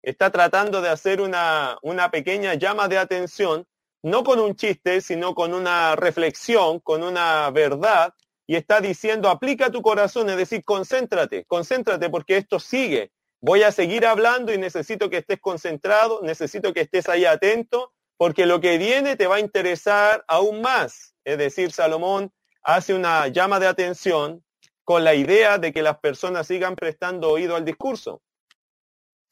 [0.03, 3.66] Está tratando de hacer una, una pequeña llama de atención,
[4.03, 8.14] no con un chiste, sino con una reflexión, con una verdad
[8.47, 13.11] y está diciendo, aplica tu corazón, es decir, concéntrate, concéntrate porque esto sigue.
[13.41, 18.45] Voy a seguir hablando y necesito que estés concentrado, necesito que estés ahí atento, porque
[18.45, 21.15] lo que viene te va a interesar aún más.
[21.23, 22.31] Es decir, Salomón
[22.63, 24.43] hace una llama de atención
[24.83, 28.21] con la idea de que las personas sigan prestando oído al discurso.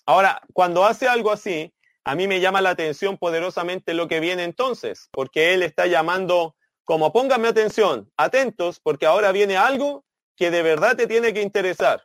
[0.05, 4.43] Ahora, cuando hace algo así, a mí me llama la atención poderosamente lo que viene
[4.43, 10.05] entonces, porque él está llamando como pónganme atención, atentos, porque ahora viene algo
[10.35, 12.03] que de verdad te tiene que interesar.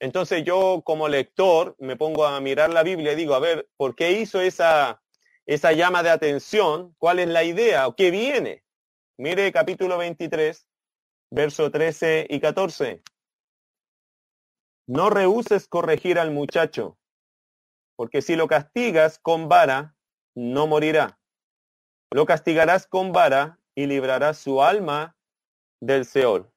[0.00, 3.94] Entonces yo como lector me pongo a mirar la Biblia y digo, a ver, ¿por
[3.94, 5.02] qué hizo esa,
[5.44, 6.94] esa llama de atención?
[6.98, 7.86] ¿Cuál es la idea?
[7.86, 8.64] ¿O qué viene?
[9.18, 10.66] Mire capítulo 23,
[11.30, 13.02] verso 13 y 14.
[14.86, 16.98] No rehuses corregir al muchacho,
[17.94, 19.94] porque si lo castigas con vara,
[20.34, 21.19] no morirá.
[22.10, 25.16] Lo castigarás con vara y librarás su alma
[25.80, 26.50] del Seol.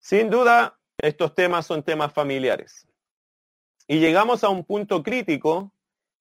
[0.00, 2.88] Sin duda, estos temas son temas familiares.
[3.86, 5.72] Y llegamos a un punto crítico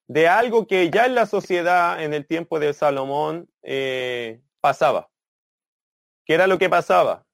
[0.07, 5.09] de algo que ya en la sociedad en el tiempo de Salomón eh, pasaba.
[6.25, 7.25] ¿Qué era lo que pasaba?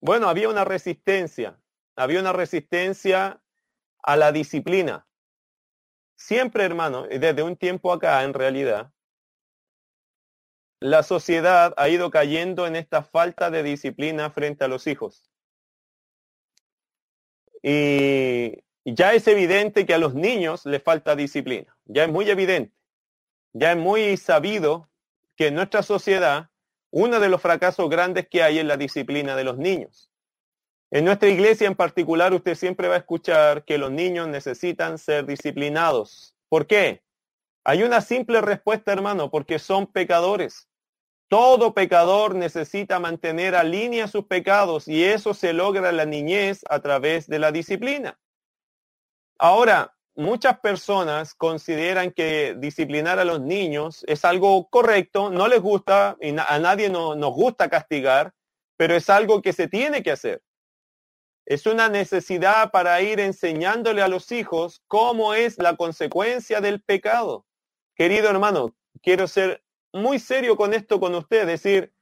[0.00, 1.60] Bueno, había una resistencia,
[1.96, 3.42] había una resistencia
[4.02, 5.06] a la disciplina.
[6.16, 8.92] Siempre, hermano, desde un tiempo acá, en realidad,
[10.80, 15.30] la sociedad ha ido cayendo en esta falta de disciplina frente a los hijos.
[17.62, 21.76] Y ya es evidente que a los niños les falta disciplina.
[21.86, 22.74] Ya es muy evidente.
[23.52, 24.88] Ya es muy sabido
[25.36, 26.50] que en nuestra sociedad
[26.90, 30.10] uno de los fracasos grandes que hay es la disciplina de los niños.
[30.90, 35.26] En nuestra iglesia en particular usted siempre va a escuchar que los niños necesitan ser
[35.26, 36.34] disciplinados.
[36.48, 37.02] ¿Por qué?
[37.64, 40.67] Hay una simple respuesta, hermano, porque son pecadores.
[41.28, 46.62] Todo pecador necesita mantener a línea sus pecados y eso se logra en la niñez
[46.70, 48.18] a través de la disciplina.
[49.38, 56.16] Ahora, muchas personas consideran que disciplinar a los niños es algo correcto, no les gusta,
[56.20, 58.32] y a nadie nos gusta castigar,
[58.78, 60.42] pero es algo que se tiene que hacer.
[61.44, 67.46] Es una necesidad para ir enseñándole a los hijos cómo es la consecuencia del pecado.
[67.94, 69.62] Querido hermano, quiero ser
[69.92, 71.92] muy serio con esto con usted, es decir,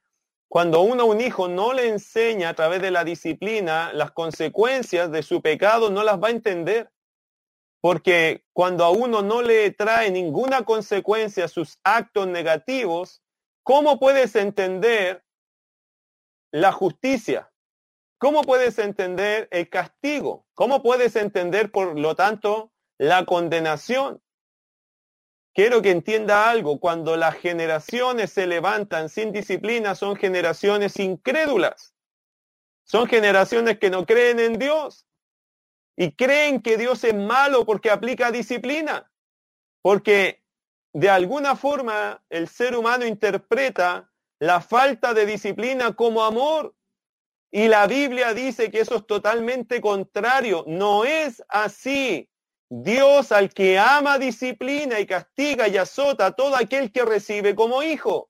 [0.49, 5.11] cuando uno a un hijo no le enseña a través de la disciplina las consecuencias
[5.11, 6.91] de su pecado, no las va a entender.
[7.81, 13.23] Porque cuando a uno no le trae ninguna consecuencia sus actos negativos,
[13.63, 15.25] ¿cómo puedes entender
[16.53, 17.53] la justicia?
[18.19, 20.47] ¿Cómo puedes entender el castigo?
[20.55, 24.23] ¿Cómo puedes entender, por lo tanto, la condenación?
[25.57, 31.95] Quiero que entienda algo, cuando las generaciones se levantan sin disciplina son generaciones incrédulas.
[32.85, 35.07] Son generaciones que no creen en Dios
[35.97, 39.11] y creen que Dios es malo porque aplica disciplina.
[39.81, 40.45] Porque
[40.93, 46.75] de alguna forma el ser humano interpreta la falta de disciplina como amor.
[47.51, 50.65] Y la Biblia dice que eso es totalmente contrario.
[50.67, 52.29] No es así.
[52.69, 57.83] Dios al que ama disciplina y castiga y azota a todo aquel que recibe como
[57.83, 58.29] hijo.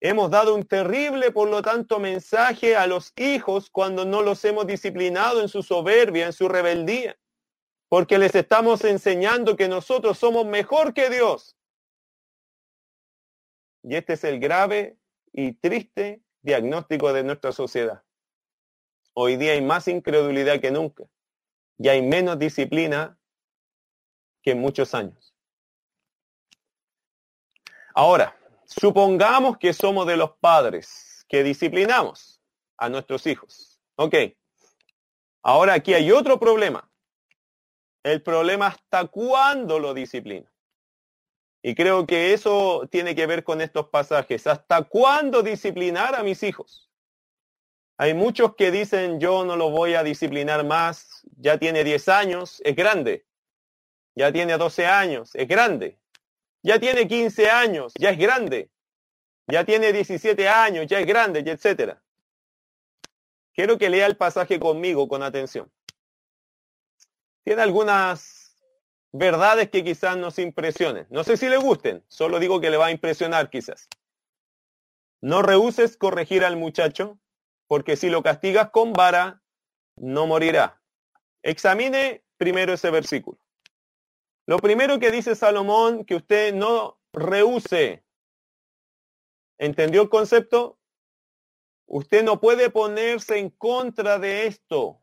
[0.00, 4.66] Hemos dado un terrible, por lo tanto, mensaje a los hijos cuando no los hemos
[4.66, 7.16] disciplinado en su soberbia, en su rebeldía,
[7.88, 11.56] porque les estamos enseñando que nosotros somos mejor que Dios.
[13.84, 14.98] Y este es el grave
[15.32, 18.02] y triste diagnóstico de nuestra sociedad.
[19.14, 21.04] Hoy día hay más incredulidad que nunca
[21.78, 23.18] y hay menos disciplina
[24.42, 25.34] que en muchos años.
[27.94, 32.40] Ahora, supongamos que somos de los padres que disciplinamos
[32.76, 33.80] a nuestros hijos.
[33.96, 34.14] Ok.
[35.42, 36.90] Ahora aquí hay otro problema.
[38.02, 40.50] El problema hasta cuándo lo disciplino.
[41.62, 44.46] Y creo que eso tiene que ver con estos pasajes.
[44.46, 46.91] ¿Hasta cuándo disciplinar a mis hijos?
[47.98, 52.60] Hay muchos que dicen yo no lo voy a disciplinar más, ya tiene 10 años,
[52.64, 53.26] es grande.
[54.14, 55.98] Ya tiene 12 años, es grande.
[56.62, 58.70] Ya tiene 15 años, ya es grande.
[59.48, 62.02] Ya tiene 17 años, ya es grande, y etcétera.
[63.54, 65.70] Quiero que lea el pasaje conmigo con atención.
[67.44, 68.56] Tiene algunas
[69.12, 71.06] verdades que quizás nos impresionen.
[71.10, 73.88] No sé si le gusten, solo digo que le va a impresionar quizás.
[75.20, 77.18] No rehuses corregir al muchacho
[77.72, 79.42] porque si lo castigas con vara,
[79.96, 80.78] no morirá.
[81.42, 83.38] Examine primero ese versículo.
[84.46, 88.04] Lo primero que dice Salomón, que usted no rehúse.
[89.58, 90.78] ¿Entendió el concepto?
[91.86, 95.00] Usted no puede ponerse en contra de esto.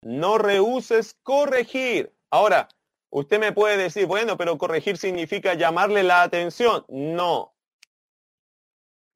[0.00, 2.14] No rehuses corregir.
[2.30, 2.68] Ahora,
[3.10, 6.84] usted me puede decir, bueno, pero corregir significa llamarle la atención.
[6.88, 7.52] No.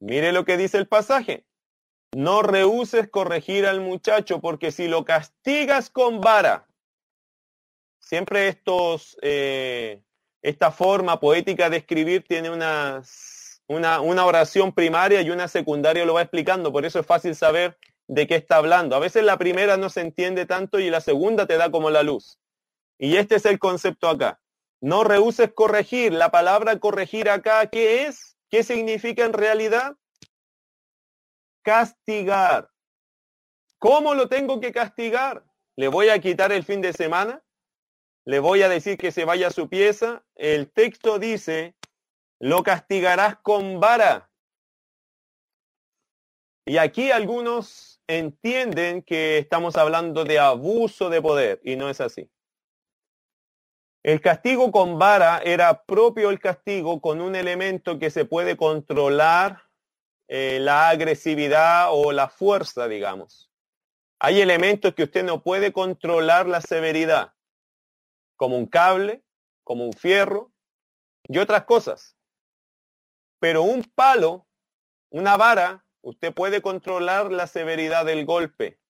[0.01, 1.47] Mire lo que dice el pasaje.
[2.15, 6.67] No rehuses corregir al muchacho, porque si lo castigas con vara,
[7.99, 10.03] siempre estos, eh,
[10.43, 13.03] esta forma poética de escribir tiene una,
[13.69, 18.27] una oración primaria y una secundaria lo va explicando, por eso es fácil saber de
[18.27, 18.97] qué está hablando.
[18.97, 22.03] A veces la primera no se entiende tanto y la segunda te da como la
[22.03, 22.39] luz.
[22.99, 24.41] Y este es el concepto acá.
[24.81, 26.13] No rehuses corregir.
[26.13, 28.37] La palabra corregir acá, ¿qué es?
[28.51, 29.97] ¿Qué significa en realidad?
[31.65, 32.71] Castigar.
[33.79, 35.45] ¿Cómo lo tengo que castigar?
[35.77, 37.43] ¿Le voy a quitar el fin de semana?
[38.27, 40.25] ¿Le voy a decir que se vaya a su pieza?
[40.35, 41.75] El texto dice,
[42.39, 44.31] lo castigarás con vara.
[46.67, 52.31] Y aquí algunos entienden que estamos hablando de abuso de poder y no es así.
[54.03, 59.64] El castigo con vara era propio el castigo con un elemento que se puede controlar
[60.37, 63.53] eh, la agresividad o la fuerza, digamos.
[64.19, 67.35] Hay elementos que usted no puede controlar la severidad,
[68.35, 69.23] como un cable,
[69.63, 70.51] como un fierro
[71.29, 72.17] y otras cosas.
[73.39, 74.49] Pero un palo,
[75.09, 78.81] una vara, usted puede controlar la severidad del golpe.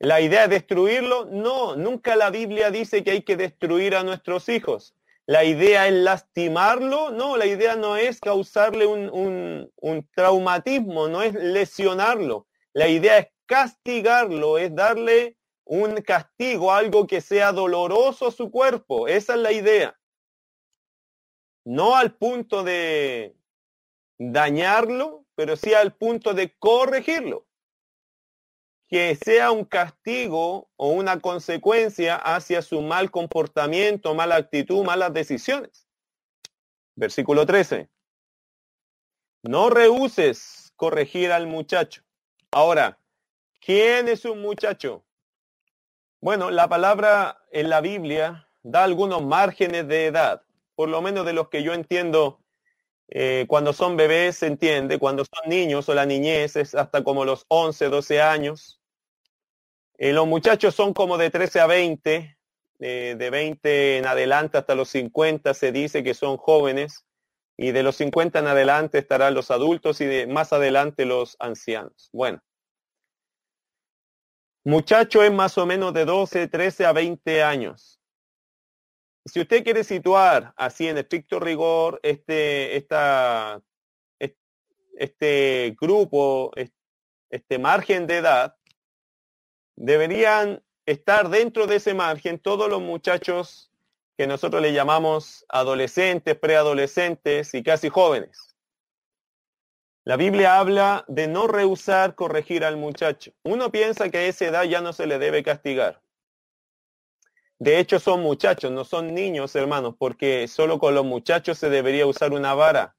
[0.00, 4.48] La idea es destruirlo, no, nunca la Biblia dice que hay que destruir a nuestros
[4.48, 4.96] hijos.
[5.32, 9.72] La idea es lastimarlo, no, la idea no es causarle un,
[10.14, 12.48] traumatismo, no es lesionarlo.
[12.74, 19.08] La idea es castigarlo, es darle un castigo, algo que sea doloroso a su cuerpo.
[19.08, 19.98] Esa es la idea.
[21.64, 23.34] No al punto de
[24.18, 27.46] dañarlo, pero sí al punto de corregirlo
[28.92, 35.88] que sea un castigo o una consecuencia hacia su mal comportamiento, mala actitud, malas decisiones.
[36.94, 37.88] Versículo 13.
[39.44, 42.02] No rehuses corregir al muchacho.
[42.50, 42.98] Ahora,
[43.62, 45.02] ¿quién es un muchacho?
[46.20, 50.42] Bueno, la palabra en la Biblia da algunos márgenes de edad,
[50.74, 52.42] por lo menos de los que yo entiendo
[53.08, 57.24] eh, cuando son bebés se entiende, cuando son niños o la niñez es hasta como
[57.24, 58.81] los 11, 12 años.
[60.02, 62.36] Eh, los muchachos son como de 13 a 20,
[62.80, 67.06] de 20 en adelante hasta los 50 se dice que son jóvenes
[67.56, 72.10] y de los 50 en adelante estarán los adultos y de más adelante los ancianos.
[72.12, 72.42] Bueno,
[74.64, 78.00] muchacho es más o menos de 12, 13 a 20 años.
[79.24, 83.62] Si usted quiere situar así en estricto rigor este, esta,
[84.98, 86.50] este grupo,
[87.30, 88.56] este margen de edad,
[89.76, 93.70] deberían estar dentro de ese margen todos los muchachos
[94.16, 98.52] que nosotros le llamamos adolescentes, preadolescentes y casi jóvenes.
[100.04, 103.32] La Biblia habla de no rehusar corregir al muchacho.
[103.44, 106.02] Uno piensa que a esa edad ya no se le debe castigar.
[107.60, 112.08] De hecho, son muchachos, no son niños, hermanos, porque solo con los muchachos se debería
[112.08, 112.96] usar una vara,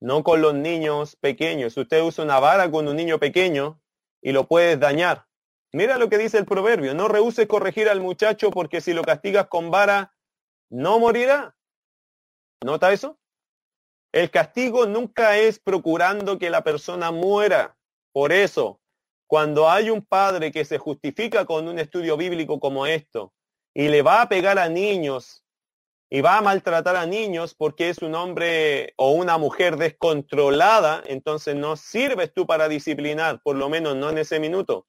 [0.00, 1.76] no con los niños pequeños.
[1.76, 3.80] Usted usa una vara con un niño pequeño
[4.22, 5.26] y lo puede dañar.
[5.74, 9.48] Mira lo que dice el proverbio, no rehuses corregir al muchacho porque si lo castigas
[9.48, 10.14] con vara,
[10.70, 11.56] no morirá.
[12.64, 13.18] ¿Nota eso?
[14.12, 17.76] El castigo nunca es procurando que la persona muera.
[18.12, 18.80] Por eso,
[19.26, 23.32] cuando hay un padre que se justifica con un estudio bíblico como esto
[23.74, 25.44] y le va a pegar a niños
[26.08, 31.56] y va a maltratar a niños porque es un hombre o una mujer descontrolada, entonces
[31.56, 34.86] no sirves tú para disciplinar, por lo menos no en ese minuto.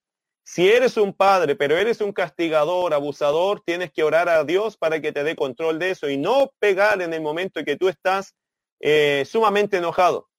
[0.47, 5.01] Si eres un padre, pero eres un castigador, abusador, tienes que orar a Dios para
[5.01, 7.89] que te dé control de eso y no pegar en el momento en que tú
[7.89, 8.35] estás
[8.79, 10.29] eh, sumamente enojado.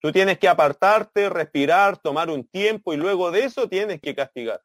[0.00, 4.60] Tú tienes que apartarte, respirar, tomar un tiempo y luego de eso tienes que castigar.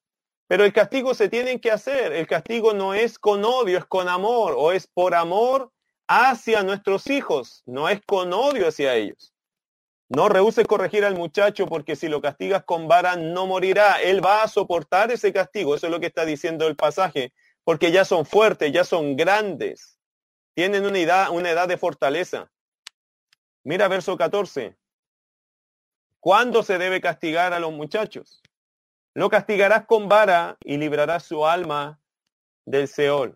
[0.47, 2.11] Pero el castigo se tiene que hacer.
[2.11, 5.71] El castigo no es con odio, es con amor o es por amor
[6.07, 9.32] hacia nuestros hijos, no es con odio hacia ellos.
[10.15, 13.99] No rehuses corregir al muchacho porque si lo castigas con vara no morirá.
[13.99, 15.73] Él va a soportar ese castigo.
[15.73, 17.33] Eso es lo que está diciendo el pasaje.
[17.63, 19.97] Porque ya son fuertes, ya son grandes.
[20.53, 22.51] Tienen una edad, una edad de fortaleza.
[23.63, 24.77] Mira verso 14.
[26.19, 28.43] ¿Cuándo se debe castigar a los muchachos?
[29.15, 31.99] Lo castigarás con vara y librarás su alma
[32.65, 33.35] del Seol.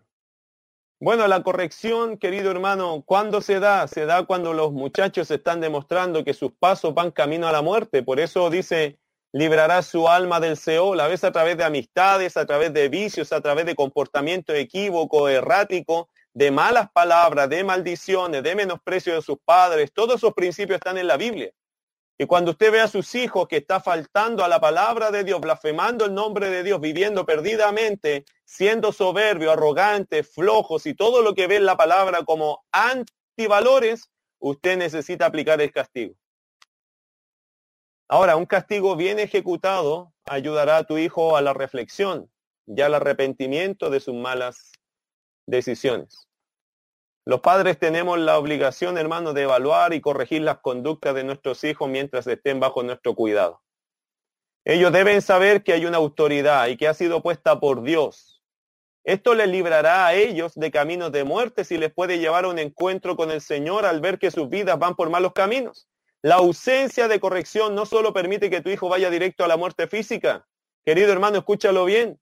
[1.00, 3.86] Bueno, la corrección, querido hermano, ¿cuándo se da?
[3.86, 8.02] Se da cuando los muchachos están demostrando que sus pasos van camino a la muerte.
[8.02, 8.98] Por eso dice,
[9.32, 13.32] librará su alma del Seol, a veces a través de amistades, a través de vicios,
[13.32, 19.38] a través de comportamiento equívoco, errático, de malas palabras, de maldiciones, de menosprecio de sus
[19.44, 19.92] padres.
[19.92, 21.52] Todos esos principios están en la Biblia.
[22.20, 25.40] Y cuando usted ve a sus hijos que está faltando a la palabra de Dios,
[25.40, 31.46] blasfemando el nombre de Dios, viviendo perdidamente, siendo soberbio, arrogante, flojos y todo lo que
[31.46, 34.10] ve en la palabra como antivalores,
[34.40, 36.14] usted necesita aplicar el castigo.
[38.08, 42.28] Ahora, un castigo bien ejecutado ayudará a tu hijo a la reflexión
[42.66, 44.72] y al arrepentimiento de sus malas
[45.46, 46.27] decisiones.
[47.28, 51.86] Los padres tenemos la obligación, hermano, de evaluar y corregir las conductas de nuestros hijos
[51.86, 53.60] mientras estén bajo nuestro cuidado.
[54.64, 58.42] Ellos deben saber que hay una autoridad y que ha sido puesta por Dios.
[59.04, 62.58] Esto les librará a ellos de caminos de muerte si les puede llevar a un
[62.58, 65.86] encuentro con el Señor al ver que sus vidas van por malos caminos.
[66.22, 69.86] La ausencia de corrección no solo permite que tu hijo vaya directo a la muerte
[69.86, 70.46] física.
[70.82, 72.18] Querido hermano, escúchalo bien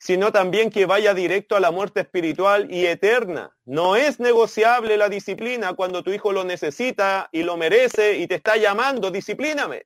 [0.00, 3.54] sino también que vaya directo a la muerte espiritual y eterna.
[3.66, 8.36] No es negociable la disciplina cuando tu hijo lo necesita y lo merece y te
[8.36, 9.84] está llamando, disciplíname.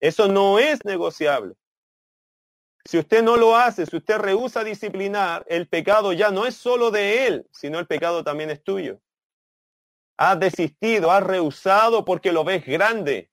[0.00, 1.54] Eso no es negociable.
[2.86, 6.90] Si usted no lo hace, si usted rehúsa disciplinar, el pecado ya no es solo
[6.90, 8.98] de él, sino el pecado también es tuyo.
[10.16, 13.30] Has desistido, has rehusado porque lo ves grande,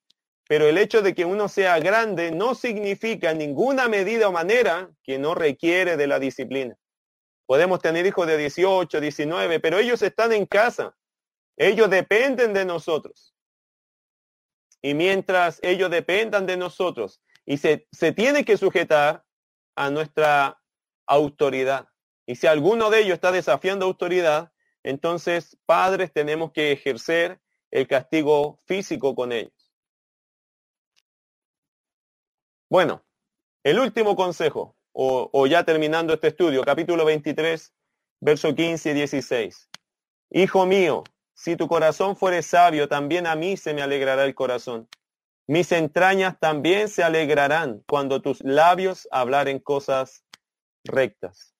[0.48, 5.18] pero el hecho de que uno sea grande no significa ninguna medida o manera que
[5.18, 6.78] no requiere de la disciplina.
[7.48, 10.96] Podemos tener hijos de 18, 19, pero ellos están en casa.
[11.58, 13.36] Ellos dependen de nosotros.
[14.82, 19.24] Y mientras ellos dependan de nosotros y se, se tiene que sujetar
[19.76, 20.62] a nuestra
[21.08, 21.88] autoridad.
[22.28, 24.52] Y si alguno de ellos está desafiando autoridad,
[24.84, 27.40] entonces padres tenemos que ejercer
[27.72, 29.65] el castigo físico con ellos.
[32.68, 33.06] Bueno,
[33.64, 37.72] el último consejo, o, ya terminando este estudio, capítulo 23,
[38.22, 39.70] verso 15 y 16.
[40.32, 41.04] Hijo mío,
[41.36, 44.90] si tu corazón fuere sabio, también a mí se me alegrará el corazón.
[45.48, 50.26] Mis entrañas también se alegrarán cuando tus labios hablaren cosas
[50.84, 51.54] rectas.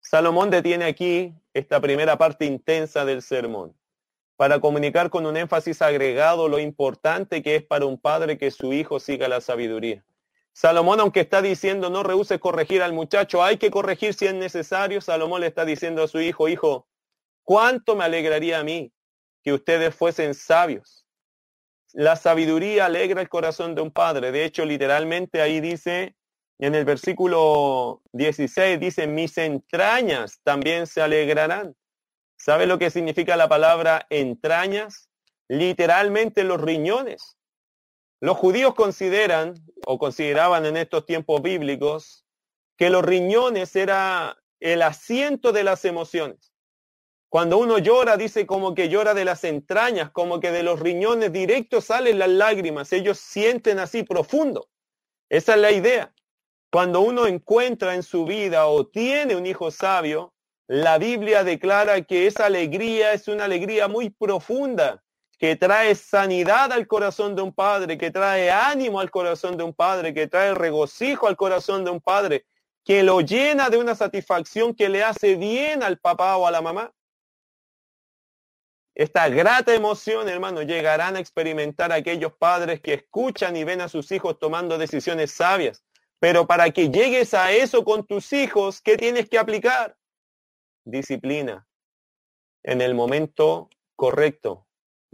[0.00, 3.76] Salomón detiene aquí esta primera parte intensa del sermón
[4.36, 8.72] para comunicar con un énfasis agregado lo importante que es para un padre que su
[8.72, 10.02] hijo siga la sabiduría.
[10.56, 15.02] Salomón, aunque está diciendo no rehúse corregir al muchacho, hay que corregir si es necesario,
[15.02, 16.88] Salomón le está diciendo a su hijo, hijo,
[17.44, 18.90] ¿cuánto me alegraría a mí
[19.44, 21.06] que ustedes fuesen sabios?
[21.92, 24.32] La sabiduría alegra el corazón de un padre.
[24.32, 26.16] De hecho, literalmente ahí dice,
[26.58, 31.76] en el versículo 16, dice, mis entrañas también se alegrarán.
[32.38, 35.10] ¿Sabe lo que significa la palabra entrañas?
[35.48, 37.35] Literalmente los riñones.
[38.20, 39.54] Los judíos consideran
[39.86, 42.24] o consideraban en estos tiempos bíblicos
[42.76, 46.52] que los riñones era el asiento de las emociones.
[47.28, 51.32] Cuando uno llora, dice como que llora de las entrañas, como que de los riñones
[51.32, 52.92] directos salen las lágrimas.
[52.92, 54.68] Ellos sienten así profundo.
[55.28, 56.14] Esa es la idea.
[56.70, 60.34] Cuando uno encuentra en su vida o tiene un hijo sabio,
[60.68, 65.04] la Biblia declara que esa alegría es una alegría muy profunda,
[65.38, 69.74] que trae sanidad al corazón de un padre, que trae ánimo al corazón de un
[69.74, 72.46] padre, que trae regocijo al corazón de un padre,
[72.84, 76.62] que lo llena de una satisfacción que le hace bien al papá o a la
[76.62, 76.92] mamá.
[78.94, 84.10] Esta grata emoción, hermano, llegarán a experimentar aquellos padres que escuchan y ven a sus
[84.10, 85.84] hijos tomando decisiones sabias.
[86.18, 89.98] Pero para que llegues a eso con tus hijos, ¿qué tienes que aplicar?
[90.84, 91.66] Disciplina.
[92.62, 94.65] En el momento correcto,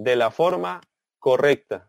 [0.03, 0.81] de la forma
[1.19, 1.89] correcta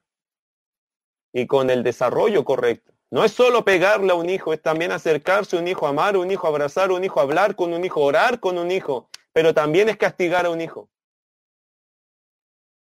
[1.33, 2.93] y con el desarrollo correcto.
[3.09, 6.19] No es solo pegarle a un hijo, es también acercarse a un hijo, amar a
[6.19, 9.53] un hijo, abrazar a un hijo, hablar con un hijo, orar con un hijo, pero
[9.53, 10.89] también es castigar a un hijo.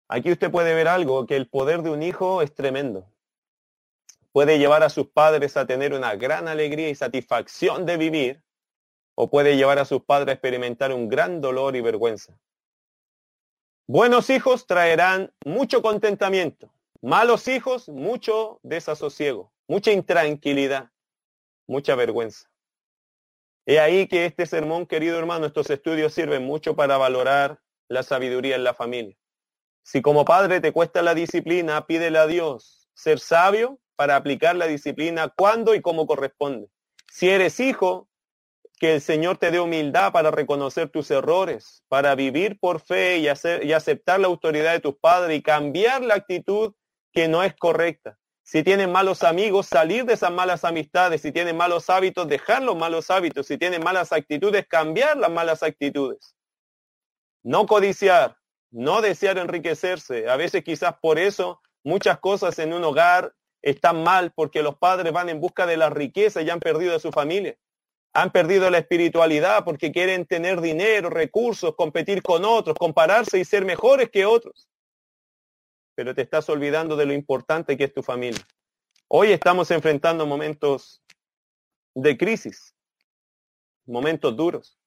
[0.08, 3.06] Aquí usted puede ver algo, que el poder de un hijo es tremendo.
[4.32, 8.42] Puede llevar a sus padres a tener una gran alegría y satisfacción de vivir,
[9.14, 12.38] o puede llevar a sus padres a experimentar un gran dolor y vergüenza.
[13.86, 16.72] Buenos hijos traerán mucho contentamiento.
[17.02, 20.90] Malos hijos, mucho desasosiego, mucha intranquilidad,
[21.66, 22.48] mucha vergüenza.
[23.66, 28.56] He ahí que este sermón, querido hermano, estos estudios sirven mucho para valorar la sabiduría
[28.56, 29.18] en la familia.
[29.82, 34.66] Si como padre te cuesta la disciplina, pídele a Dios ser sabio para aplicar la
[34.66, 36.70] disciplina cuando y como corresponde.
[37.12, 38.08] Si eres hijo,
[38.84, 43.28] que el Señor te dé humildad para reconocer tus errores, para vivir por fe y,
[43.28, 46.74] hacer, y aceptar la autoridad de tus padres y cambiar la actitud
[47.10, 48.18] que no es correcta.
[48.42, 51.22] Si tienen malos amigos, salir de esas malas amistades.
[51.22, 53.46] Si tienen malos hábitos, dejar los malos hábitos.
[53.46, 56.36] Si tienen malas actitudes, cambiar las malas actitudes.
[57.42, 58.36] No codiciar,
[58.70, 60.28] no desear enriquecerse.
[60.28, 65.12] A veces quizás por eso Muchas cosas en un hogar están mal porque los padres
[65.12, 67.56] van en busca de la riqueza y han perdido a su familia.
[68.14, 73.64] Han perdido la espiritualidad porque quieren tener dinero, recursos, competir con otros, compararse y ser
[73.64, 74.68] mejores que otros.
[75.96, 78.40] Pero te estás olvidando de lo importante que es tu familia.
[79.08, 81.02] Hoy estamos enfrentando momentos
[81.94, 82.74] de crisis,
[83.84, 84.78] momentos duros.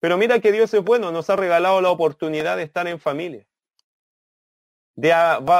[0.00, 3.46] Pero mira que Dios es bueno, nos ha regalado la oportunidad de estar en familia,
[4.96, 5.12] de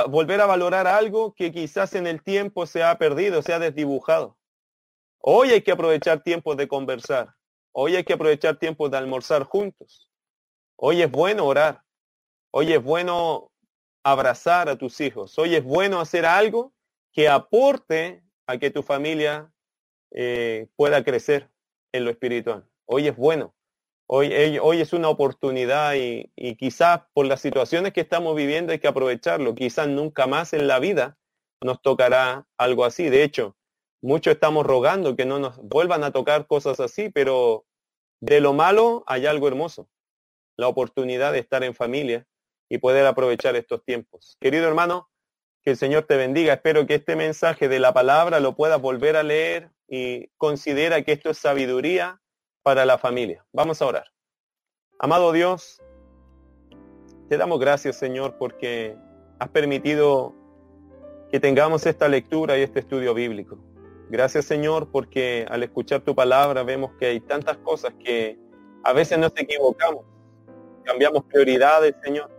[0.08, 4.36] volver a valorar algo que quizás en el tiempo se ha perdido, se ha desdibujado.
[5.24, 7.36] Hoy hay que aprovechar tiempos de conversar,
[7.70, 10.10] hoy hay que aprovechar tiempos de almorzar juntos.
[10.74, 11.84] Hoy es bueno orar,
[12.50, 13.52] hoy es bueno
[14.02, 16.74] abrazar a tus hijos, hoy es bueno hacer algo
[17.12, 19.52] que aporte a que tu familia
[20.10, 21.48] eh, pueda crecer
[21.92, 22.68] en lo espiritual.
[22.86, 23.54] Hoy es bueno.
[24.08, 28.80] Hoy, hoy es una oportunidad y, y, quizás por las situaciones que estamos viviendo hay
[28.80, 29.54] que aprovecharlo.
[29.54, 31.16] Quizás nunca más en la vida
[31.62, 33.08] nos tocará algo así.
[33.08, 33.56] De hecho,
[34.02, 37.64] muchos estamos rogando que no nos vuelvan a tocar cosas así, pero
[38.20, 39.88] de lo malo hay algo hermoso.
[40.56, 42.26] La oportunidad de estar en familia
[42.68, 44.36] y poder aprovechar estos tiempos.
[44.40, 45.08] Querido hermano,
[45.62, 46.54] que el Señor te bendiga.
[46.54, 51.12] Espero que este mensaje de la palabra lo puedas volver a leer y considera que
[51.12, 52.20] esto es sabiduría
[52.62, 53.46] para la familia.
[53.52, 54.06] Vamos a orar.
[54.98, 55.80] Amado Dios,
[57.28, 58.96] te damos gracias Señor porque
[59.38, 60.34] has permitido
[61.30, 63.71] que tengamos esta lectura y este estudio bíblico.
[64.12, 68.38] Gracias Señor porque al escuchar tu palabra vemos que hay tantas cosas que
[68.84, 70.04] a veces nos equivocamos,
[70.84, 72.30] cambiamos prioridades Señor,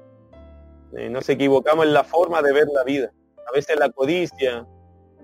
[0.96, 3.12] eh, nos equivocamos en la forma de ver la vida.
[3.50, 4.68] A veces la codicia,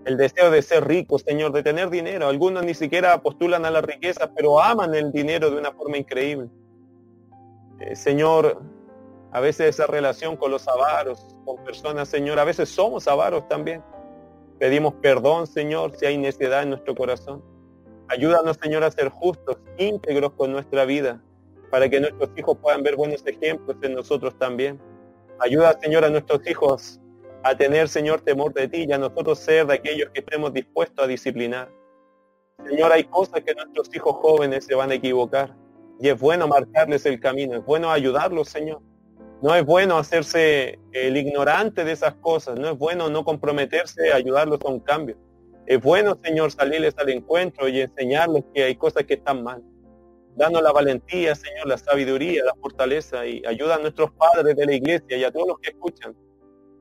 [0.05, 2.27] el deseo de ser rico, Señor, de tener dinero.
[2.27, 6.49] Algunos ni siquiera postulan a la riqueza, pero aman el dinero de una forma increíble.
[7.79, 8.59] Eh, señor,
[9.31, 13.83] a veces esa relación con los avaros, con personas, Señor, a veces somos avaros también.
[14.59, 17.41] Pedimos perdón, Señor, si hay necesidad en nuestro corazón.
[18.09, 21.23] Ayúdanos, Señor, a ser justos, íntegros con nuestra vida,
[21.71, 24.77] para que nuestros hijos puedan ver buenos ejemplos en nosotros también.
[25.39, 26.99] Ayuda, Señor, a nuestros hijos
[27.43, 31.05] a tener, Señor, temor de ti y a nosotros ser de aquellos que estemos dispuestos
[31.05, 31.69] a disciplinar.
[32.67, 35.55] Señor, hay cosas que nuestros hijos jóvenes se van a equivocar
[36.01, 38.81] y es bueno marcarles el camino, es bueno ayudarlos, Señor.
[39.41, 44.17] No es bueno hacerse el ignorante de esas cosas, no es bueno no comprometerse a
[44.17, 45.17] ayudarlos a un cambio.
[45.65, 49.63] Es bueno, Señor, salirles al encuentro y enseñarles que hay cosas que están mal.
[50.35, 54.73] Danos la valentía, Señor, la sabiduría, la fortaleza y ayuda a nuestros padres de la
[54.73, 56.15] iglesia y a todos los que escuchan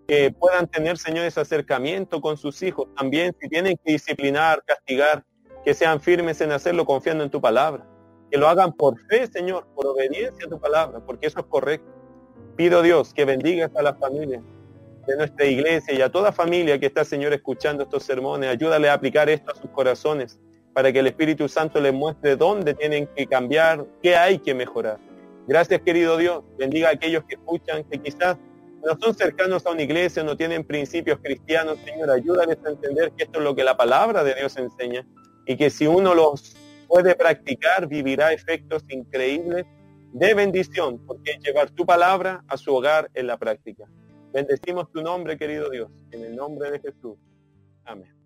[0.09, 2.89] que puedan tener, Señor, ese acercamiento con sus hijos.
[2.97, 5.23] También si tienen que disciplinar, castigar,
[5.65, 7.87] que sean firmes en hacerlo confiando en tu palabra.
[8.31, 11.98] Que lo hagan por fe, Señor, por obediencia a tu palabra, porque eso es correcto.
[12.59, 14.43] Pido Dios que bendiga a la familia
[15.07, 18.51] de nuestra iglesia y a toda familia que está, Señor, escuchando estos sermones.
[18.51, 20.41] Ayúdale a aplicar esto a sus corazones
[20.75, 24.99] para que el Espíritu Santo les muestre dónde tienen que cambiar, qué hay que mejorar.
[25.47, 26.43] Gracias, querido Dios.
[26.59, 28.37] Bendiga a aquellos que escuchan, que quizás
[28.85, 33.23] no son cercanos a una iglesia, no tienen principios cristianos, Señor, ayúdales a entender que
[33.23, 35.07] esto es lo que la palabra de Dios enseña
[35.47, 36.57] y que si uno los
[36.89, 39.65] puede practicar, vivirá efectos increíbles
[40.13, 43.85] de bendición, porque llevar tu palabra a su hogar en la práctica.
[44.33, 47.17] Bendecimos tu nombre, querido Dios, en el nombre de Jesús.
[47.85, 48.18] Amén.